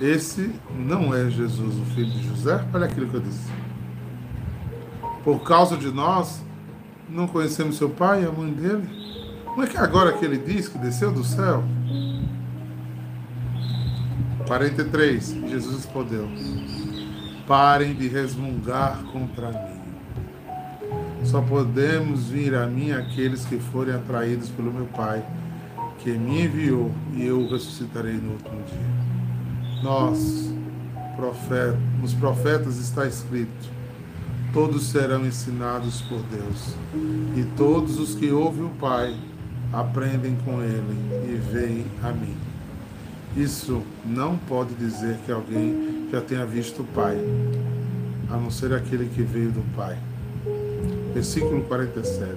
Esse 0.00 0.54
não 0.72 1.12
é 1.12 1.28
Jesus, 1.28 1.76
o 1.76 1.84
filho 1.96 2.12
de 2.12 2.28
José. 2.28 2.64
Olha 2.72 2.86
aquilo 2.86 3.08
que 3.08 3.14
eu 3.14 3.20
disse. 3.20 3.50
Por 5.24 5.42
causa 5.42 5.76
de 5.76 5.90
nós, 5.90 6.44
não 7.08 7.26
conhecemos 7.26 7.76
seu 7.76 7.90
pai 7.90 8.22
e 8.22 8.24
a 8.24 8.30
mãe 8.30 8.52
dele? 8.52 8.88
Não 9.46 9.64
é 9.64 9.66
que 9.66 9.76
agora 9.76 10.12
que 10.12 10.24
ele 10.24 10.38
diz 10.38 10.68
que 10.68 10.78
desceu 10.78 11.10
do 11.10 11.24
céu? 11.24 11.64
43. 14.46 15.38
Jesus 15.48 15.74
respondeu: 15.74 16.28
Parem 17.48 17.94
de 17.94 18.06
resmungar 18.06 19.02
contra 19.10 19.48
mim. 19.48 19.80
Só 21.24 21.40
podemos 21.40 22.28
vir 22.28 22.54
a 22.54 22.64
mim 22.68 22.92
aqueles 22.92 23.44
que 23.44 23.58
forem 23.58 23.92
atraídos 23.92 24.48
pelo 24.50 24.72
meu 24.72 24.86
Pai, 24.86 25.26
que 26.06 26.12
me 26.12 26.44
enviou, 26.44 26.92
e 27.16 27.26
eu 27.26 27.40
o 27.40 27.50
ressuscitarei 27.50 28.12
no 28.12 28.34
último 28.34 28.62
dia. 28.62 29.82
Nós, 29.82 30.52
profeta, 31.16 31.76
nos 32.00 32.14
profetas 32.14 32.78
está 32.78 33.08
escrito: 33.08 33.68
todos 34.52 34.86
serão 34.86 35.26
ensinados 35.26 36.02
por 36.02 36.22
Deus. 36.30 36.76
E 37.36 37.42
todos 37.56 37.98
os 37.98 38.14
que 38.14 38.30
ouvem 38.30 38.66
o 38.66 38.70
Pai 38.78 39.16
aprendem 39.72 40.36
com 40.44 40.62
ele 40.62 40.96
e 41.28 41.40
veem 41.52 41.84
a 42.04 42.12
mim. 42.12 42.36
Isso 43.36 43.82
não 44.04 44.38
pode 44.38 44.74
dizer 44.74 45.18
que 45.26 45.32
alguém 45.32 46.06
já 46.12 46.20
tenha 46.20 46.46
visto 46.46 46.82
o 46.82 46.84
Pai, 46.84 47.18
a 48.30 48.36
não 48.36 48.48
ser 48.48 48.72
aquele 48.72 49.10
que 49.12 49.22
veio 49.22 49.50
do 49.50 49.74
Pai. 49.74 49.98
Versículo 51.12 51.64
47. 51.64 52.32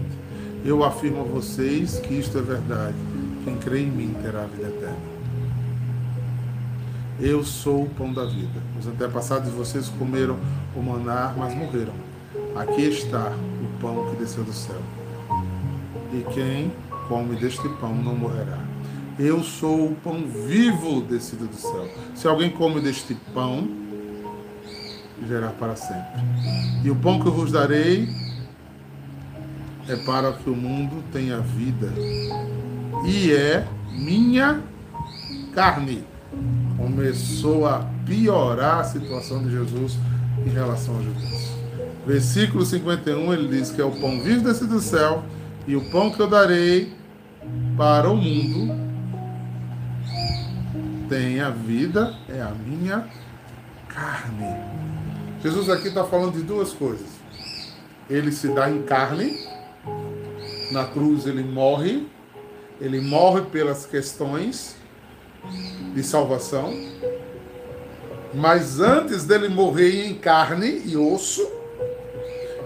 Eu 0.65 0.83
afirmo 0.83 1.21
a 1.21 1.23
vocês 1.23 1.99
que 1.99 2.15
isto 2.15 2.35
é 2.35 2.41
verdade, 2.41 2.95
quem 3.49 3.57
crê 3.57 3.81
em 3.81 3.87
mim 3.87 4.15
terá 4.21 4.43
a 4.43 4.45
vida 4.45 4.67
eterna. 4.67 5.19
Eu 7.19 7.43
sou 7.43 7.83
o 7.83 7.89
pão 7.89 8.13
da 8.13 8.23
vida. 8.25 8.61
Os 8.79 8.85
antepassados 8.87 9.49
de 9.49 9.55
vocês 9.55 9.89
comeram 9.89 10.37
o 10.75 10.81
maná, 10.81 11.33
mas 11.35 11.53
morreram. 11.55 11.93
Aqui 12.55 12.83
está 12.83 13.31
o 13.31 13.81
pão 13.81 14.09
que 14.09 14.17
desceu 14.17 14.43
do 14.43 14.53
céu. 14.53 14.79
E 16.13 16.23
quem 16.33 16.71
come 17.07 17.35
deste 17.35 17.67
pão 17.81 17.93
não 17.95 18.15
morrerá. 18.15 18.59
Eu 19.17 19.43
sou 19.43 19.91
o 19.91 19.95
pão 19.95 20.23
vivo 20.47 21.01
descido 21.01 21.47
do 21.47 21.55
céu. 21.55 21.89
Se 22.15 22.27
alguém 22.27 22.49
come 22.51 22.79
deste 22.79 23.15
pão, 23.33 23.67
viverá 25.19 25.49
para 25.49 25.75
sempre. 25.75 26.21
E 26.83 26.89
o 26.89 26.95
pão 26.95 27.19
que 27.19 27.25
eu 27.25 27.33
vos 27.33 27.51
darei 27.51 28.07
é 29.89 29.95
para 29.97 30.31
que 30.33 30.49
o 30.49 30.55
mundo 30.55 31.03
tenha 31.11 31.39
vida. 31.39 31.91
E 33.05 33.31
é 33.31 33.65
minha 33.91 34.61
carne. 35.53 36.03
Começou 36.77 37.65
a 37.65 37.85
piorar 38.05 38.79
a 38.79 38.83
situação 38.83 39.43
de 39.43 39.51
Jesus 39.51 39.97
em 40.45 40.49
relação 40.49 40.97
a 40.97 41.01
judeus. 41.01 41.49
Versículo 42.05 42.65
51, 42.65 43.33
ele 43.33 43.47
diz 43.57 43.71
que 43.71 43.81
é 43.81 43.85
o 43.85 43.91
pão 43.91 44.21
vivo 44.21 44.43
descido 44.43 44.75
do 44.75 44.79
céu 44.79 45.23
e 45.67 45.75
o 45.75 45.89
pão 45.91 46.11
que 46.11 46.19
eu 46.19 46.27
darei 46.27 46.93
para 47.77 48.09
o 48.09 48.15
mundo 48.15 48.89
tem 51.09 51.39
a 51.41 51.49
vida, 51.49 52.15
é 52.29 52.39
a 52.39 52.51
minha 52.51 53.07
carne. 53.87 54.55
Jesus 55.41 55.67
aqui 55.69 55.87
está 55.87 56.03
falando 56.03 56.33
de 56.33 56.43
duas 56.43 56.71
coisas. 56.71 57.07
Ele 58.07 58.31
se 58.31 58.47
dá 58.49 58.69
em 58.69 58.83
carne, 58.83 59.39
na 60.71 60.85
cruz 60.85 61.25
ele 61.25 61.43
morre, 61.43 62.07
ele 62.79 63.01
morre 63.01 63.41
pelas 63.43 63.85
questões 63.85 64.75
de 65.93 66.03
salvação, 66.03 66.73
mas 68.33 68.79
antes 68.79 69.25
dele 69.25 69.49
morrer 69.49 70.05
em 70.05 70.15
carne 70.15 70.83
e 70.85 70.95
osso, 70.95 71.47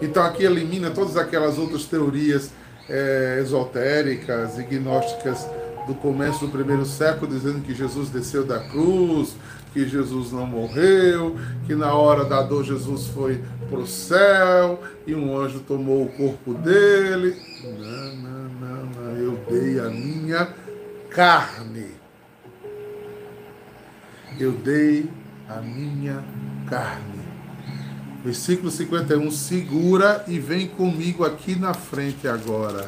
então 0.01 0.23
aqui 0.23 0.43
elimina 0.43 0.91
todas 0.91 1.15
aquelas 1.15 1.57
outras 1.57 1.85
teorias 1.85 2.51
é, 2.89 3.39
esotéricas 3.41 4.57
e 4.59 4.63
gnósticas 4.63 5.47
do 5.87 5.93
começo 5.95 6.45
do 6.45 6.51
primeiro 6.51 6.85
século, 6.85 7.31
dizendo 7.31 7.61
que 7.61 7.73
Jesus 7.73 8.09
desceu 8.09 8.45
da 8.45 8.59
cruz, 8.59 9.35
que 9.73 9.89
Jesus 9.89 10.31
não 10.31 10.45
morreu, 10.45 11.35
que 11.65 11.73
na 11.73 11.93
hora 11.93 12.23
da 12.23 12.43
dor 12.43 12.63
Jesus 12.63 13.07
foi 13.07 13.43
para 13.69 13.79
o 13.79 13.87
céu 13.87 14.83
e 15.07 15.15
um 15.15 15.35
anjo 15.35 15.59
tomou 15.61 16.03
o 16.03 16.09
corpo 16.09 16.53
dele. 16.53 17.35
Não, 17.63 18.15
não, 18.15 18.49
não, 18.49 18.85
não. 18.85 19.17
Eu 19.17 19.39
dei 19.49 19.79
a 19.79 19.89
minha 19.89 20.53
carne. 21.09 21.87
Eu 24.39 24.51
dei 24.51 25.09
a 25.49 25.59
minha 25.59 26.23
carne. 26.69 27.23
Versículo 28.23 28.71
51, 28.71 29.31
segura 29.31 30.23
e 30.27 30.39
vem 30.39 30.67
comigo 30.67 31.25
aqui 31.25 31.55
na 31.55 31.73
frente 31.73 32.27
agora. 32.27 32.87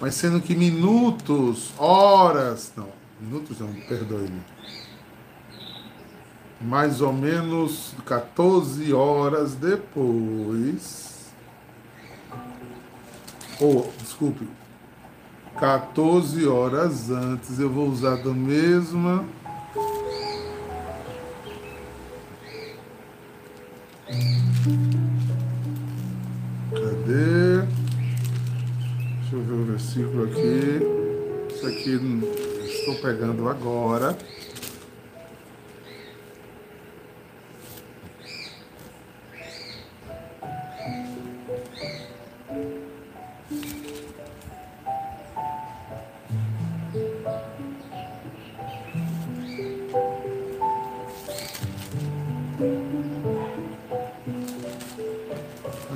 Mas 0.00 0.14
sendo 0.14 0.40
que 0.40 0.54
minutos, 0.54 1.72
horas, 1.76 2.72
não, 2.76 2.88
minutos 3.20 3.58
não, 3.58 3.72
perdoe-me. 3.88 4.40
Mais 6.60 7.00
ou 7.00 7.12
menos 7.12 7.94
14 8.04 8.92
horas 8.92 9.54
depois. 9.54 11.32
Ou, 13.60 13.86
oh, 13.86 14.02
desculpe, 14.02 14.46
14 15.58 16.46
horas 16.46 17.10
antes, 17.10 17.58
eu 17.58 17.70
vou 17.70 17.88
usar 17.88 18.16
da 18.16 18.32
mesma 18.32 19.24
Cadê? 26.70 27.66
Deixa 29.20 29.36
eu 29.36 29.42
ver 29.42 29.52
o 29.52 29.64
versículo 29.64 30.24
aqui. 30.24 30.80
Isso 31.54 31.66
aqui 31.66 32.00
estou 32.64 32.94
pegando 32.96 33.48
agora. 33.48 34.16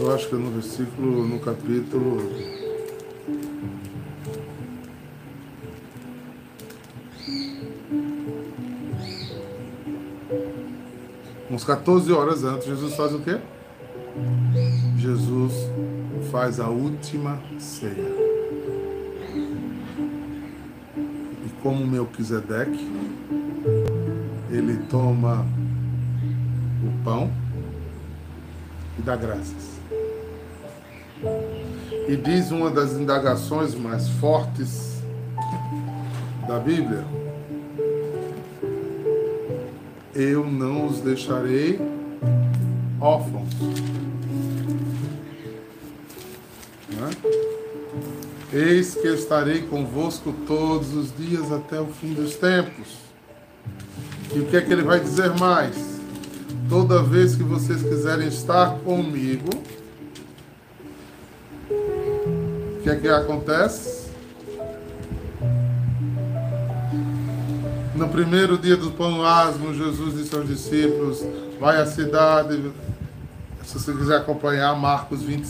No 0.02 0.50
versículo, 0.50 1.28
no 1.28 1.38
capítulo. 1.38 2.28
Uns 11.48 11.62
14 11.62 12.12
horas 12.12 12.42
antes, 12.42 12.66
Jesus 12.66 12.96
faz 12.96 13.14
o 13.14 13.20
quê? 13.20 13.38
Jesus 14.98 15.52
faz 16.32 16.58
a 16.58 16.68
última 16.68 17.40
ceia. 17.60 18.12
E 21.46 21.62
como 21.62 21.86
Melquisedeque, 21.86 22.90
ele 24.50 24.78
toma 24.90 25.46
o 26.82 27.04
pão 27.04 27.30
e 28.98 29.02
dá 29.02 29.14
graças. 29.14 29.71
E 32.08 32.16
diz 32.16 32.50
uma 32.50 32.70
das 32.70 32.92
indagações 32.92 33.74
mais 33.74 34.08
fortes 34.08 35.02
da 36.48 36.58
Bíblia: 36.58 37.04
Eu 40.14 40.44
não 40.44 40.86
os 40.86 41.00
deixarei 41.00 41.80
órfãos. 43.00 43.48
É? 48.52 48.56
Eis 48.56 48.94
que 48.94 49.08
estarei 49.08 49.62
convosco 49.62 50.32
todos 50.46 50.94
os 50.94 51.16
dias 51.16 51.50
até 51.50 51.80
o 51.80 51.86
fim 51.86 52.12
dos 52.14 52.34
tempos. 52.34 52.98
E 54.34 54.40
o 54.40 54.46
que 54.46 54.56
é 54.56 54.60
que 54.60 54.72
ele 54.72 54.82
vai 54.82 55.00
dizer 55.00 55.30
mais? 55.38 56.00
Toda 56.68 57.02
vez 57.02 57.34
que 57.34 57.42
vocês 57.42 57.82
quiserem 57.82 58.28
estar 58.28 58.78
comigo, 58.80 59.50
o 62.82 62.84
que 62.84 62.90
é 62.90 62.96
que 62.96 63.08
acontece? 63.08 64.10
No 67.94 68.08
primeiro 68.08 68.58
dia 68.58 68.76
do 68.76 68.90
pão 68.90 69.24
asmo, 69.24 69.72
Jesus 69.72 70.16
disse 70.16 70.34
aos 70.34 70.48
discípulos: 70.48 71.24
Vai 71.60 71.80
à 71.80 71.86
cidade. 71.86 72.72
Se 73.64 73.78
você 73.78 73.92
quiser 73.92 74.16
acompanhar, 74.16 74.74
Marcos 74.74 75.22
20, 75.22 75.46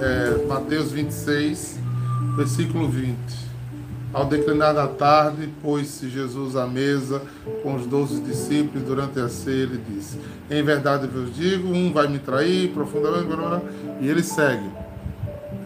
é, 0.00 0.46
Mateus 0.46 0.92
26, 0.92 1.80
versículo 2.36 2.88
20. 2.88 3.18
Ao 4.12 4.24
declinar 4.24 4.72
da 4.72 4.86
tarde, 4.86 5.48
pôs-se 5.60 6.08
Jesus 6.08 6.54
à 6.54 6.64
mesa 6.64 7.20
com 7.64 7.74
os 7.74 7.86
doze 7.86 8.20
discípulos 8.20 8.86
durante 8.86 9.18
a 9.18 9.28
ceia. 9.28 9.64
Ele 9.64 9.82
disse: 9.88 10.16
Em 10.48 10.62
verdade 10.62 11.08
vos 11.08 11.34
digo, 11.34 11.68
um 11.74 11.92
vai 11.92 12.06
me 12.06 12.20
trair 12.20 12.70
profundamente. 12.70 13.66
E 14.00 14.08
ele 14.08 14.22
segue. 14.22 14.87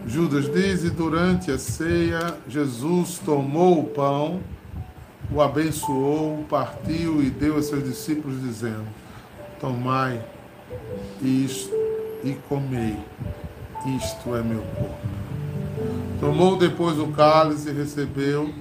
Judas 0.05 0.51
diz: 0.51 0.83
E 0.83 0.89
durante 0.89 1.51
a 1.51 1.57
ceia, 1.57 2.35
Jesus 2.47 3.19
tomou 3.19 3.79
o 3.79 3.85
pão, 3.85 4.41
o 5.31 5.41
abençoou, 5.41 6.45
partiu 6.49 7.21
e 7.21 7.29
deu 7.29 7.57
a 7.57 7.61
seus 7.61 7.83
discípulos, 7.83 8.41
dizendo: 8.41 8.85
Tomai 9.59 10.21
isto 11.21 11.73
e 12.23 12.33
comei, 12.49 12.97
isto 13.97 14.35
é 14.35 14.41
meu 14.41 14.61
corpo. 14.75 15.07
Tomou 16.19 16.57
depois 16.57 16.99
o 16.99 17.07
cálice, 17.07 17.71
recebeu, 17.71 18.53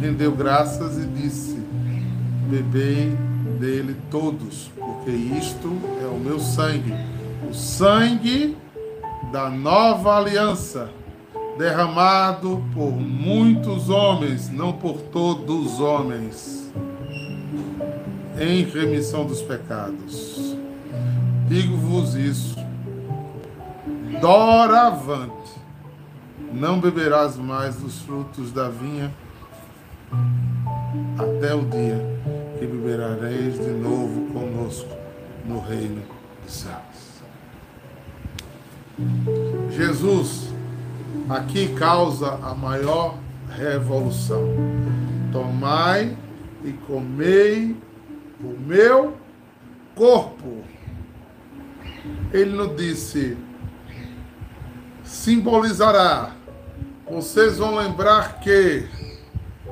rendeu 0.00 0.32
graças 0.32 0.98
e 0.98 1.06
disse: 1.06 1.58
Bebei 2.48 3.16
dele 3.60 3.96
todos, 4.10 4.70
porque 4.76 5.10
isto 5.10 5.68
é 6.02 6.06
o 6.06 6.18
meu 6.18 6.40
sangue, 6.40 6.92
o 7.48 7.54
sangue 7.54 8.56
da 9.34 9.50
nova 9.50 10.16
aliança, 10.16 10.88
derramado 11.58 12.62
por 12.72 12.92
muitos 12.92 13.90
homens, 13.90 14.48
não 14.48 14.72
por 14.72 15.00
todos 15.10 15.72
os 15.72 15.80
homens, 15.80 16.72
em 18.38 18.62
remissão 18.62 19.26
dos 19.26 19.42
pecados. 19.42 20.56
Digo-vos 21.48 22.14
isso, 22.14 22.54
doravante, 24.20 25.58
não 26.52 26.78
beberás 26.78 27.36
mais 27.36 27.74
dos 27.74 28.02
frutos 28.02 28.52
da 28.52 28.68
vinha 28.68 29.12
até 31.18 31.52
o 31.52 31.64
dia 31.64 32.00
que 32.56 32.66
viverareis 32.66 33.54
de 33.58 33.72
novo 33.72 34.32
conosco 34.32 34.94
no 35.44 35.58
reino 35.58 36.04
dos 36.44 36.54
céus. 36.54 36.93
Jesus 39.70 40.48
aqui 41.28 41.74
causa 41.74 42.38
a 42.42 42.54
maior 42.54 43.18
revolução. 43.48 44.48
Tomai 45.32 46.16
e 46.64 46.72
comei 46.86 47.76
o 48.40 48.58
meu 48.58 49.16
corpo. 49.94 50.62
Ele 52.32 52.56
não 52.56 52.74
disse, 52.74 53.36
simbolizará. 55.02 56.32
Vocês 57.10 57.58
vão 57.58 57.76
lembrar 57.76 58.40
que 58.40 58.88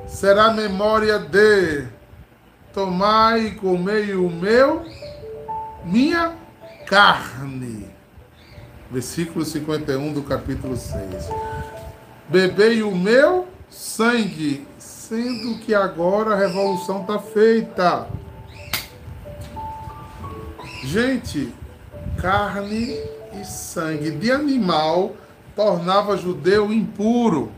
será 0.07 0.51
memória 0.51 1.17
de 1.19 1.85
tomai 2.73 3.47
e 3.47 3.55
comei 3.55 4.15
o 4.15 4.29
meu, 4.29 4.85
minha 5.85 6.33
carne. 6.87 7.62
Versículo 8.93 9.43
51 9.43 10.13
do 10.13 10.21
capítulo 10.21 10.77
6. 10.77 11.01
Bebei 12.29 12.83
o 12.83 12.95
meu 12.95 13.47
sangue, 13.67 14.67
sendo 14.77 15.57
que 15.57 15.73
agora 15.73 16.35
a 16.35 16.37
revolução 16.37 17.01
está 17.01 17.17
feita. 17.17 18.07
Gente, 20.83 21.51
carne 22.17 22.95
e 23.33 23.43
sangue 23.43 24.11
de 24.11 24.31
animal 24.31 25.15
tornava 25.55 26.15
judeu 26.15 26.71
impuro. 26.71 27.51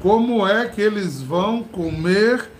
Como 0.00 0.48
é 0.48 0.66
que 0.66 0.80
eles 0.80 1.20
vão 1.20 1.62
comer 1.62 2.50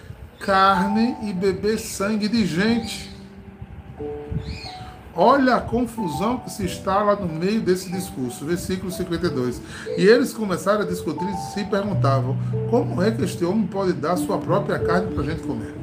carne 0.40 1.16
e 1.22 1.32
beber 1.32 1.78
sangue 1.78 2.28
de 2.28 2.44
gente? 2.44 3.14
Olha 5.16 5.56
a 5.56 5.60
confusão 5.60 6.38
que 6.38 6.50
se 6.50 6.64
instala 6.64 7.14
no 7.14 7.28
meio 7.28 7.60
desse 7.60 7.90
discurso, 7.90 8.44
versículo 8.44 8.90
52. 8.90 9.62
E 9.96 10.02
eles 10.02 10.32
começaram 10.32 10.82
a 10.82 10.86
discutir 10.86 11.24
e 11.24 11.52
se 11.52 11.64
perguntavam: 11.64 12.36
como 12.68 13.00
é 13.00 13.10
que 13.10 13.22
este 13.22 13.44
homem 13.44 13.66
pode 13.66 13.92
dar 13.92 14.16
sua 14.16 14.38
própria 14.38 14.78
carne 14.78 15.14
para 15.14 15.22
a 15.22 15.26
gente 15.26 15.42
comer? 15.42 15.74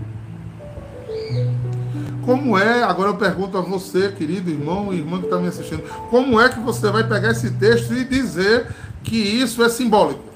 Como 2.26 2.58
é, 2.58 2.84
agora 2.84 3.10
eu 3.10 3.17
pergunto 3.17 3.58
a 3.58 3.62
você, 3.62 4.12
querido 4.12 4.50
irmão 4.50 4.94
e 4.94 4.98
irmã 4.98 5.20
que 5.20 5.26
está 5.26 5.38
me 5.38 5.48
assistindo, 5.48 5.84
como 6.10 6.39
é 6.39 6.50
que 6.50 6.60
você 6.60 6.89
vai 6.91 7.08
pegar 7.08 7.32
esse 7.32 7.50
texto 7.52 7.94
e 7.94 8.04
dizer 8.04 8.67
que 9.04 9.15
isso 9.15 9.63
é 9.63 9.70
simbólico? 9.70 10.31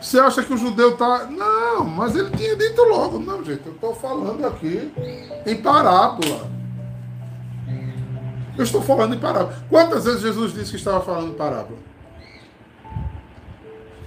Você 0.00 0.18
acha 0.18 0.42
que 0.42 0.54
o 0.54 0.56
judeu 0.56 0.92
está. 0.92 1.26
Não, 1.26 1.84
mas 1.84 2.16
ele 2.16 2.30
tinha 2.30 2.56
dito 2.56 2.82
logo. 2.84 3.18
Não, 3.18 3.44
gente, 3.44 3.66
eu 3.66 3.72
estou 3.72 3.94
falando 3.94 4.46
aqui 4.46 4.90
em 5.44 5.56
parábola. 5.56 6.48
Eu 8.56 8.64
estou 8.64 8.80
falando 8.80 9.14
em 9.14 9.18
parábola. 9.18 9.54
Quantas 9.68 10.04
vezes 10.04 10.22
Jesus 10.22 10.54
disse 10.54 10.70
que 10.70 10.76
estava 10.76 11.00
falando 11.02 11.32
em 11.32 11.34
parábola? 11.34 11.78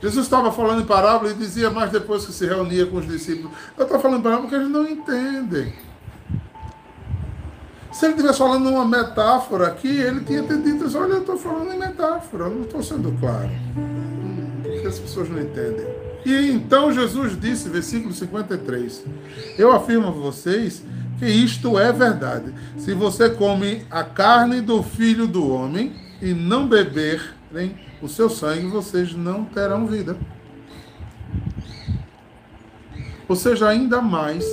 Jesus 0.02 0.26
estava 0.26 0.52
falando 0.52 0.82
em 0.82 0.86
parábola 0.86 1.32
e 1.32 1.36
dizia 1.36 1.70
mais 1.70 1.92
depois 1.92 2.26
que 2.26 2.34
se 2.34 2.46
reunia 2.46 2.86
com 2.88 2.98
os 2.98 3.08
discípulos. 3.08 3.56
Eu 3.78 3.84
estou 3.84 4.00
falando 4.00 4.20
em 4.20 4.24
parábola 4.24 4.50
porque 4.50 4.62
eles 4.62 4.72
não 4.72 4.86
entendem. 4.86 5.74
Se 7.92 8.06
ele 8.06 8.16
estivesse 8.16 8.40
falando 8.40 8.68
uma 8.68 8.86
metáfora 8.86 9.68
aqui, 9.68 9.88
ele 9.88 10.22
tinha 10.22 10.42
dito 10.42 10.86
assim, 10.86 10.98
olha, 10.98 11.14
eu 11.14 11.20
estou 11.20 11.38
falando 11.38 11.72
em 11.72 11.78
metáfora, 11.78 12.46
eu 12.46 12.50
não 12.50 12.64
estou 12.64 12.82
sendo 12.82 13.16
claro 13.20 13.52
que 14.84 14.88
as 14.88 15.00
pessoas 15.00 15.30
não 15.30 15.40
entendem. 15.40 15.88
E 16.26 16.52
então 16.52 16.92
Jesus 16.92 17.40
disse, 17.40 17.70
versículo 17.70 18.14
53, 18.14 19.06
eu 19.58 19.72
afirmo 19.72 20.10
a 20.10 20.12
vocês 20.12 20.84
que 21.18 21.26
isto 21.26 21.80
é 21.80 21.92
verdade. 21.94 22.54
Se 22.78 22.94
você 22.94 23.30
come 23.30 23.86
a 23.90 24.04
carne 24.04 24.60
do 24.60 24.84
filho 24.84 25.26
do 25.26 25.50
homem 25.50 25.94
e 26.22 26.34
não 26.34 26.68
beberem 26.68 27.80
o 28.02 28.10
seu 28.10 28.30
sangue, 28.30 28.68
vocês 28.68 29.14
não 29.14 29.46
terão 29.46 29.88
vida. 29.88 30.18
Ou 33.28 33.38
seja, 33.38 33.70
ainda 33.70 34.02
mais, 34.02 34.46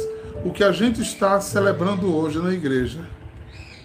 o 0.45 0.53
que 0.53 0.63
a 0.63 0.71
gente 0.71 1.03
está 1.03 1.41
celebrando 1.41 2.15
hoje 2.15 2.39
na 2.39 2.53
igreja 2.53 3.05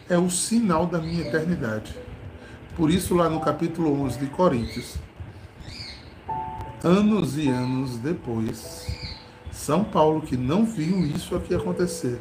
é 0.07 0.17
o 0.17 0.29
sinal 0.29 0.85
da 0.85 0.99
minha 0.99 1.21
eternidade. 1.21 1.95
Por 2.75 2.91
isso, 2.91 3.15
lá 3.15 3.27
no 3.29 3.39
capítulo 3.39 3.99
11 4.03 4.19
de 4.19 4.27
Coríntios, 4.27 4.95
anos 6.83 7.37
e 7.37 7.47
anos 7.47 7.97
depois, 7.97 8.87
São 9.51 9.83
Paulo, 9.83 10.21
que 10.21 10.37
não 10.37 10.65
viu 10.65 11.05
isso 11.05 11.35
aqui 11.35 11.53
acontecer, 11.53 12.19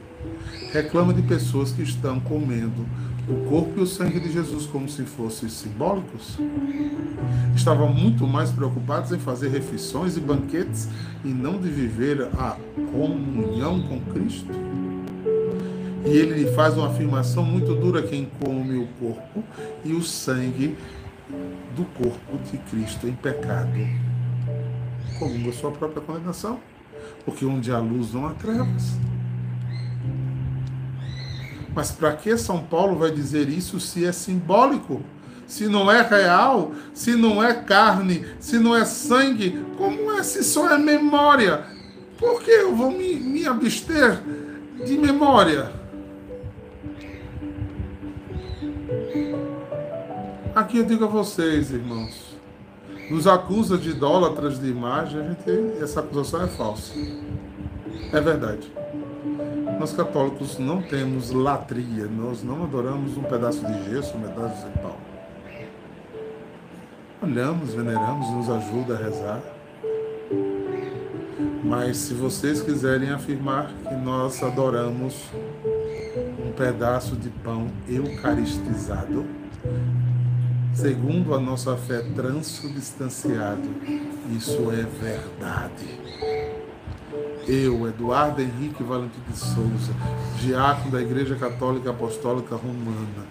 reclama 0.73 1.12
de 1.12 1.23
pessoas 1.23 1.73
que 1.73 1.83
estão 1.83 2.21
comendo 2.21 2.87
o 3.29 3.49
corpo 3.49 3.81
e 3.81 3.83
o 3.83 3.87
sangue 3.87 4.21
de 4.21 4.31
Jesus 4.31 4.67
como 4.67 4.88
se 4.88 5.03
fossem 5.05 5.49
simbólicos. 5.49 6.38
Estavam 7.57 7.93
muito 7.93 8.27
mais 8.27 8.51
preocupados 8.51 9.12
em 9.12 9.19
fazer 9.19 9.49
refeições 9.49 10.17
e 10.17 10.21
banquetes 10.21 10.88
e 11.25 11.29
não 11.29 11.59
de 11.59 11.69
viver 11.69 12.29
a 12.38 12.57
comunhão 12.93 13.81
com 13.83 14.01
Cristo. 14.12 14.53
E 16.05 16.11
ele 16.11 16.53
faz 16.53 16.77
uma 16.77 16.88
afirmação 16.88 17.43
muito 17.43 17.75
dura: 17.75 18.03
quem 18.03 18.29
come 18.40 18.77
o 18.77 18.87
corpo 19.01 19.43
e 19.85 19.93
o 19.93 20.03
sangue 20.03 20.77
do 21.75 21.85
corpo 21.85 22.38
de 22.51 22.59
Cristo 22.59 23.09
em 23.09 23.14
pecado 23.14 23.79
comunga 25.18 25.53
sua 25.53 25.70
própria 25.70 26.03
condenação, 26.03 26.61
porque 27.24 27.44
onde 27.44 27.70
há 27.72 27.79
luz 27.79 28.12
não 28.12 28.27
há 28.27 28.31
trevas. 28.35 28.96
Mas 31.74 31.90
para 31.90 32.12
que 32.12 32.37
São 32.37 32.62
Paulo 32.62 32.96
vai 32.96 33.11
dizer 33.11 33.48
isso 33.48 33.81
se 33.81 34.05
é 34.05 34.12
simbólico? 34.12 35.03
Se 35.46 35.66
não 35.66 35.90
é 35.90 36.00
real, 36.03 36.72
se 36.94 37.14
não 37.14 37.42
é 37.42 37.53
carne, 37.53 38.24
se 38.38 38.59
não 38.59 38.74
é 38.74 38.85
sangue, 38.85 39.64
como 39.77 40.12
é 40.12 40.22
se 40.22 40.42
só 40.42 40.70
é 40.70 40.79
memória? 40.79 41.64
Por 42.18 42.40
que 42.40 42.50
eu 42.50 42.74
vou 42.74 42.90
me, 42.90 43.16
me 43.16 43.46
abster 43.46 44.20
de 44.87 44.96
memória? 44.96 45.70
Aqui 50.55 50.79
eu 50.79 50.85
digo 50.85 51.05
a 51.05 51.09
vocês, 51.09 51.72
irmãos, 51.72 52.34
nos 53.11 53.27
acusa 53.27 53.77
de 53.77 53.90
idólatras 53.90 54.59
de 54.61 54.69
imagem, 54.69 55.21
a 55.21 55.23
gente, 55.25 55.83
essa 55.83 56.01
acusação 56.01 56.43
é 56.43 56.49
falsa. 56.49 56.93
É 58.12 58.21
verdade. 58.21 58.73
Nós 59.79 59.93
católicos 59.93 60.59
não 60.59 60.81
temos 60.81 61.31
latria, 61.31 62.07
nós 62.07 62.43
não 62.43 62.64
adoramos 62.64 63.17
um 63.17 63.23
pedaço 63.23 63.64
de 63.67 63.90
gesso, 63.90 64.17
um 64.17 64.21
pedaço 64.21 64.67
de 64.67 64.79
pau. 64.79 64.97
Olhamos, 67.23 67.75
veneramos, 67.75 68.31
nos 68.31 68.51
ajuda 68.51 68.95
a 68.95 68.99
rezar. 68.99 69.40
Mas 71.62 71.97
se 71.97 72.14
vocês 72.14 72.61
quiserem 72.61 73.11
afirmar 73.11 73.71
que 73.88 73.95
nós 73.95 74.43
adoramos 74.43 75.25
um 76.47 76.53
pedaço 76.53 77.17
de 77.17 77.31
pão 77.31 77.67
eucaristizado, 77.88 79.27
segundo 80.75 81.35
a 81.35 81.41
nossa 81.41 81.77
fé 81.77 82.03
transubstanciado. 82.15 83.69
Isso 84.37 84.71
é 84.71 84.85
verdade. 85.03 86.43
Eu, 87.46 87.87
Eduardo 87.87 88.40
Henrique 88.40 88.83
Valentim 88.83 89.20
de 89.28 89.38
Souza, 89.38 89.92
diácono 90.40 90.92
da 90.92 91.02
Igreja 91.02 91.35
Católica 91.37 91.90
Apostólica 91.90 92.57
Romana, 92.57 93.26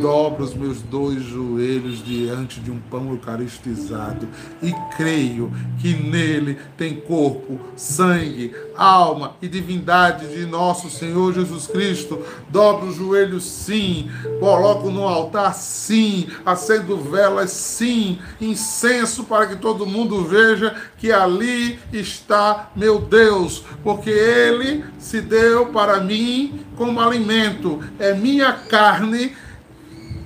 dobro 0.00 0.44
os 0.44 0.54
meus 0.54 0.80
dois 0.80 1.22
joelhos 1.22 2.04
diante 2.04 2.60
de 2.60 2.70
um 2.70 2.78
pão 2.78 3.10
eucaristizado 3.10 4.28
e 4.62 4.72
creio 4.96 5.52
que 5.80 5.94
nele 5.94 6.58
tem 6.76 6.94
corpo, 6.94 7.58
sangue, 7.76 8.54
alma 8.76 9.34
e 9.42 9.48
divindade 9.48 10.28
de 10.28 10.46
nosso 10.46 10.88
Senhor 10.88 11.32
Jesus 11.34 11.66
Cristo. 11.66 12.22
Dobro 12.48 12.88
os 12.88 12.96
joelhos, 12.96 13.44
sim, 13.44 14.10
coloco 14.38 14.90
no 14.90 15.06
altar, 15.06 15.54
sim, 15.54 16.28
acendo 16.46 16.96
velas, 16.96 17.50
sim, 17.50 18.18
incenso 18.40 19.24
para 19.24 19.46
que 19.46 19.56
todo 19.56 19.86
mundo 19.86 20.24
veja 20.24 20.74
que 20.96 21.10
ali 21.10 21.78
está 21.92 22.70
meu 22.76 23.00
Deus, 23.00 23.31
porque 23.82 24.10
ele 24.10 24.84
se 24.98 25.20
deu 25.20 25.66
para 25.66 26.00
mim 26.00 26.64
como 26.76 27.00
alimento, 27.00 27.80
é 27.98 28.14
minha 28.14 28.52
carne 28.52 29.34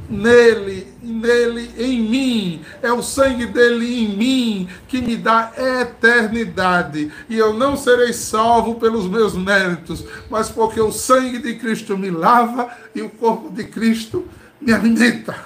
nele, 0.09 0.86
nele 1.02 1.70
em 1.76 2.00
mim, 2.00 2.62
é 2.82 2.92
o 2.92 3.02
sangue 3.02 3.46
dele 3.46 4.04
em 4.04 4.16
mim 4.16 4.68
que 4.88 5.00
me 5.00 5.16
dá 5.16 5.52
eternidade. 5.57 7.11
E 7.28 7.36
eu 7.36 7.52
não 7.52 7.76
serei 7.76 8.12
salvo 8.12 8.76
pelos 8.76 9.07
meus 9.07 9.34
méritos, 9.34 10.04
mas 10.30 10.48
porque 10.48 10.80
o 10.80 10.92
sangue 10.92 11.38
de 11.38 11.54
Cristo 11.54 11.96
me 11.96 12.11
lava 12.11 12.70
e 12.94 13.02
o 13.02 13.11
corpo 13.11 13.50
de 13.50 13.64
Cristo 13.64 14.26
me 14.61 14.72
alimenta. 14.72 15.36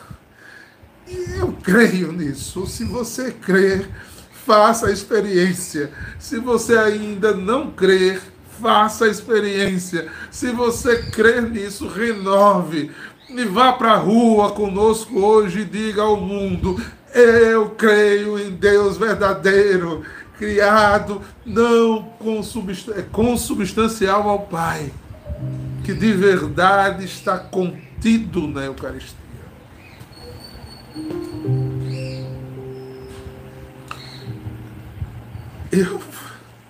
E 1.09 1.39
eu 1.39 1.53
creio 1.63 2.13
nisso. 2.13 2.67
Se 2.67 2.85
você 2.85 3.33
crer, 3.33 3.89
faça 4.45 4.89
a 4.89 4.93
experiência. 4.93 5.91
Se 6.19 6.39
você 6.39 6.77
ainda 6.77 7.35
não 7.35 7.71
crer, 7.71 8.21
faça 8.61 9.07
a 9.07 9.09
experiência. 9.09 10.09
Se 10.31 10.51
você 10.51 11.03
crer 11.05 11.43
nisso, 11.43 11.89
renove. 11.89 12.91
E 13.29 13.45
vá 13.45 13.73
para 13.73 13.93
a 13.93 13.97
rua 13.97 14.51
conosco 14.51 15.21
hoje 15.21 15.61
e 15.61 15.65
diga 15.65 16.03
ao 16.03 16.17
mundo: 16.17 16.81
Eu 17.15 17.71
creio 17.71 18.39
em 18.39 18.51
Deus 18.51 18.97
verdadeiro, 18.97 20.03
criado 20.37 21.23
não 21.47 22.13
consubstancial 23.13 24.29
ao 24.29 24.41
Pai, 24.41 24.93
que 25.85 25.95
de 25.95 26.13
verdade 26.13 27.05
está 27.05 27.39
contido 27.39 28.49
na 28.49 28.65
Eucaristia. 28.65 29.20
Eu. 35.73 36.01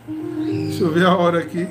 Deixa 0.07 0.84
eu 0.84 0.92
ver 0.92 1.07
a 1.07 1.16
hora 1.16 1.38
aqui. 1.38 1.66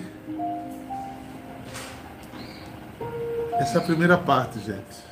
Essa 3.54 3.78
é 3.78 3.82
a 3.82 3.84
primeira 3.84 4.18
parte, 4.18 4.58
gente. 4.60 5.10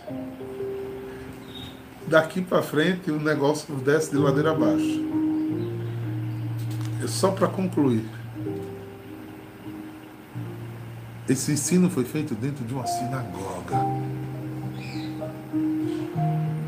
Daqui 2.08 2.42
para 2.42 2.64
frente 2.64 3.12
o 3.12 3.20
negócio 3.20 3.76
desce 3.76 4.12
de 4.12 4.18
ladeira 4.18 4.52
abaixo. 4.52 5.06
É 7.04 7.08
só 7.08 7.32
para 7.32 7.48
concluir. 7.48 8.06
Esse 11.30 11.52
ensino 11.52 11.90
foi 11.90 12.06
feito 12.06 12.34
dentro 12.34 12.66
de 12.66 12.74
uma 12.74 12.88
sinagoga. 12.88 13.76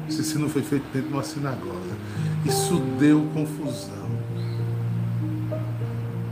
Esse 0.08 0.22
ensino 0.22 0.48
foi 0.50 0.62
feito 0.62 0.86
dentro 0.94 1.08
de 1.08 1.14
uma 1.14 1.24
sinagoga. 1.24 1.96
Isso 2.46 2.78
deu 3.00 3.26
confusão. 3.34 4.29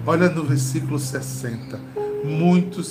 Olha 0.08 0.30
no 0.30 0.45
versículo 0.45 0.97
60. 0.97 1.78
Muitos 2.24 2.89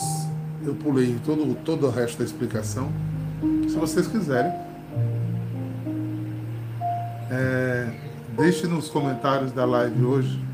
eu 0.63 0.75
pulei 0.75 1.19
todo, 1.25 1.55
todo 1.65 1.87
o 1.87 1.91
resto 1.91 2.19
da 2.19 2.25
explicação. 2.25 2.93
Se 3.67 3.75
vocês 3.75 4.07
quiserem, 4.07 4.53
é, 7.31 7.91
deixe 8.37 8.67
nos 8.67 8.91
comentários 8.91 9.51
da 9.51 9.65
live 9.65 10.05
hoje. 10.05 10.45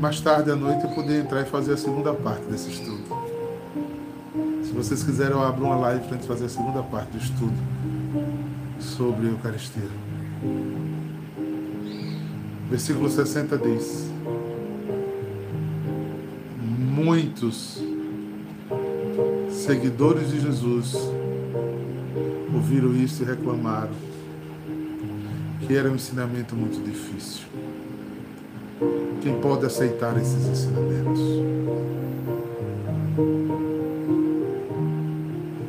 Mais 0.00 0.18
tarde 0.22 0.50
à 0.50 0.56
noite 0.56 0.84
eu 0.84 0.90
poder 0.90 1.20
entrar 1.20 1.42
e 1.42 1.44
fazer 1.44 1.74
a 1.74 1.76
segunda 1.76 2.14
parte 2.14 2.44
desse 2.46 2.70
estudo. 2.70 3.04
Se 4.64 4.72
vocês 4.72 5.02
quiserem, 5.02 5.32
eu 5.32 5.42
abro 5.42 5.66
uma 5.66 5.76
live 5.76 6.00
para 6.06 6.14
a 6.14 6.14
gente 6.14 6.26
fazer 6.26 6.46
a 6.46 6.48
segunda 6.48 6.82
parte 6.82 7.10
do 7.10 7.18
estudo 7.18 7.52
sobre 8.78 9.26
a 9.26 9.30
Eucaristia. 9.32 9.90
Versículo 12.70 13.10
60 13.10 13.58
diz: 13.58 14.09
muitos 17.00 17.82
seguidores 19.50 20.30
de 20.30 20.40
Jesus 20.40 20.94
ouviram 22.54 22.94
isso 22.94 23.22
e 23.22 23.26
reclamaram 23.26 23.92
que 25.66 25.74
era 25.74 25.90
um 25.90 25.94
ensinamento 25.94 26.54
muito 26.54 26.82
difícil. 26.84 27.46
Quem 29.22 29.40
pode 29.40 29.64
aceitar 29.64 30.16
esses 30.18 30.46
ensinamentos? 30.46 31.20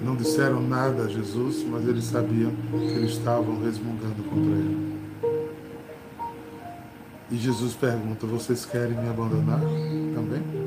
Não 0.03 0.15
disseram 0.15 0.61
nada 0.61 1.03
a 1.03 1.07
Jesus, 1.07 1.65
mas 1.69 1.88
eles 1.88 2.05
sabiam 2.05 2.51
que 2.71 2.93
eles 2.97 3.11
estavam 3.11 3.61
resmungando 3.61 4.23
contra 4.23 4.51
ele. 4.51 4.91
E 7.32 7.38
Jesus 7.38 7.73
pergunta: 7.73 8.25
Vocês 8.27 8.65
querem 8.65 8.97
me 8.97 9.07
abandonar 9.07 9.61
também? 10.13 10.61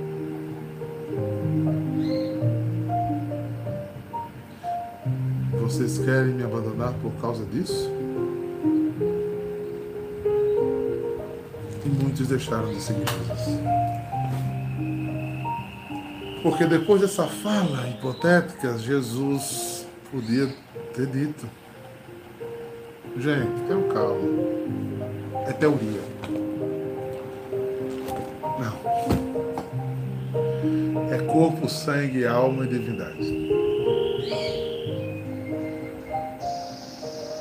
Vocês 5.75 5.99
querem 5.99 6.35
me 6.35 6.45
abandonar 6.45 6.95
por 7.03 7.11
causa 7.21 7.45
disso? 7.47 7.91
E 11.85 11.89
muitos 11.89 12.29
deixaram 12.29 12.73
de 12.73 12.81
seguir 12.81 13.03
Jesus. 13.09 13.59
Porque 16.45 16.65
depois 16.65 17.01
dessa 17.01 17.27
fala 17.27 17.89
hipotética, 17.89 18.79
Jesus 18.79 19.85
podia 20.13 20.49
ter 20.95 21.09
dito: 21.09 21.45
Gente, 23.17 23.61
tenham 23.67 23.83
calma. 23.89 24.29
É 25.49 25.53
teoria. 25.55 26.03
Não. 28.61 28.79
É 31.13 31.19
corpo, 31.27 31.69
sangue, 31.69 32.25
alma 32.25 32.65
e 32.65 32.69
divindade. 32.69 33.54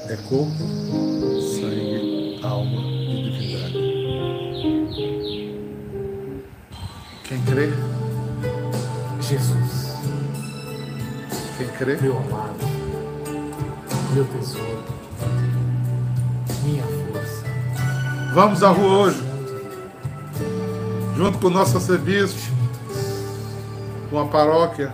É 0.10 0.18
corpo, 0.18 0.52
sangue, 1.40 2.40
alma 2.44 2.82
e 2.82 3.32
divindade. 3.32 3.74
Quem 7.24 7.42
crê? 7.44 7.70
Jesus. 9.22 9.94
Quem 11.58 11.68
crê? 11.78 11.98
Meu 12.02 12.18
amado, 12.18 12.58
meu 14.14 14.26
tesouro, 14.26 14.84
minha 16.64 16.84
força. 16.84 17.44
Vamos 18.34 18.62
à 18.62 18.70
rua 18.70 18.98
hoje, 19.06 19.24
junto 21.16 21.38
com 21.40 21.48
o 21.48 21.50
nosso 21.50 21.80
serviço, 21.80 22.52
com 24.10 24.20
a 24.20 24.26
paróquia, 24.26 24.94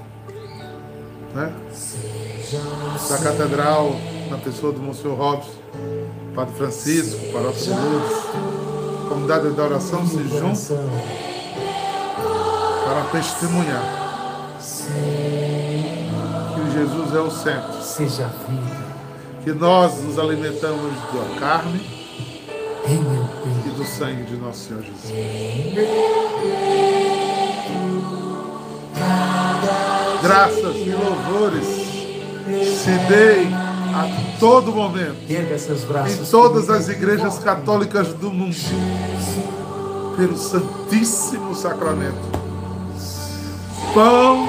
né? 1.34 1.52
Da 3.10 3.18
catedral 3.18 3.96
na 4.30 4.38
pessoa 4.38 4.72
do 4.72 4.80
Monsenhor 4.80 5.18
Robson, 5.18 5.52
Padre 6.36 6.56
Francisco, 6.56 7.20
Paróquia 7.34 7.62
de 7.62 7.70
Lourdes, 7.70 8.18
comunidade 9.08 9.50
da 9.50 9.64
oração 9.64 10.06
se 10.06 10.24
juntam 10.28 10.78
para 12.86 13.04
testemunhar 13.12 14.00
que 16.56 16.72
Jesus 16.72 17.16
é 17.16 17.20
o 17.20 17.32
centro. 17.32 17.82
Seja 17.82 18.28
vida. 18.48 18.90
Que 19.44 19.52
nós 19.54 20.04
nos 20.04 20.20
alimentamos 20.20 20.94
da 20.94 21.40
carne 21.40 21.80
e 22.86 23.70
do 23.70 23.86
sangue 23.86 24.24
de 24.24 24.36
nosso 24.36 24.68
Senhor 24.68 24.84
Jesus. 24.84 25.12
Graças 30.22 30.76
e 30.76 30.92
louvores 30.92 31.66
se 32.78 32.92
deem 33.08 33.59
a 34.00 34.40
todo 34.40 34.72
momento. 34.72 35.18
Em 35.30 36.26
todas 36.30 36.70
as 36.70 36.88
igrejas 36.88 37.40
católicas 37.40 38.14
do 38.14 38.32
mundo. 38.32 38.56
Pelo 40.16 40.38
Santíssimo 40.38 41.54
Sacramento. 41.54 42.30
Pão 43.94 44.48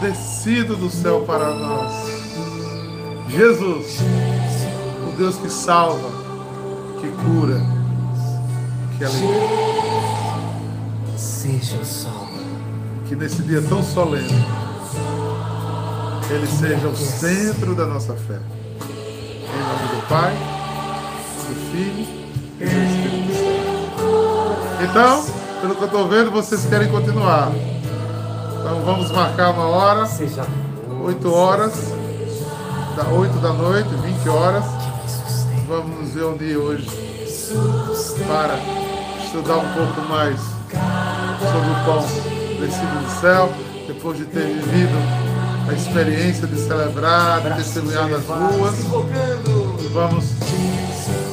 descido 0.00 0.76
do 0.76 0.90
céu 0.90 1.22
para 1.22 1.54
nós. 1.54 2.10
Jesus, 3.28 3.98
o 5.08 5.16
Deus 5.16 5.36
que 5.36 5.48
salva, 5.48 6.10
que 7.00 7.08
cura, 7.08 7.60
que 8.98 9.04
alegra. 9.04 9.70
Seja 11.16 11.76
o 11.76 11.84
sol. 11.84 12.28
Que 13.06 13.14
nesse 13.14 13.42
dia 13.42 13.62
tão 13.62 13.82
solene, 13.82 14.44
ele 16.30 16.46
seja 16.46 16.88
o 16.88 16.96
centro 16.96 17.74
da 17.74 17.86
nossa 17.86 18.14
fé. 18.14 18.38
Pai, 20.10 20.36
do 21.46 21.54
Filho 21.70 22.04
e 22.58 22.64
do 22.64 22.82
Espírito 22.82 23.32
Santo. 23.32 24.82
Então, 24.82 25.24
pelo 25.60 25.76
que 25.76 25.82
eu 25.82 25.86
estou 25.86 26.08
vendo, 26.08 26.32
vocês 26.32 26.66
querem 26.66 26.88
continuar. 26.88 27.52
Então 28.58 28.82
vamos 28.84 29.12
marcar 29.12 29.52
uma 29.52 29.68
hora. 29.68 30.08
8 31.04 31.32
horas. 31.32 31.72
Da 32.96 33.04
8 33.08 33.38
da 33.38 33.52
noite, 33.52 33.88
20 33.88 34.28
horas. 34.30 34.64
Vamos 35.68 36.00
nos 36.00 36.14
reunir 36.16 36.56
hoje 36.56 36.88
para 38.26 38.58
estudar 39.24 39.58
um 39.58 39.72
pouco 39.74 40.00
mais 40.08 40.40
sobre 40.40 41.70
o 41.70 41.84
pão 41.84 42.02
descido 42.58 43.04
do 43.04 43.20
céu, 43.20 43.52
depois 43.86 44.18
de 44.18 44.24
ter 44.24 44.44
vivido 44.44 45.30
a 45.68 45.72
experiência 45.72 46.48
de 46.48 46.56
celebrar, 46.56 47.42
de 47.42 47.54
testemunhar 47.54 48.08
nas 48.08 48.26
ruas. 48.26 48.74
Vamos 49.92 50.24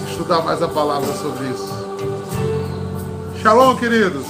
estudar 0.10 0.42
mais 0.42 0.62
a 0.64 0.68
palavra 0.68 1.14
sobre 1.14 1.48
isso. 1.50 1.72
Shalom, 3.40 3.76
queridos. 3.78 4.26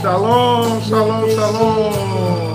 Shalom, 0.00 0.80
shalom, 0.82 1.28
shalom. 1.30 2.51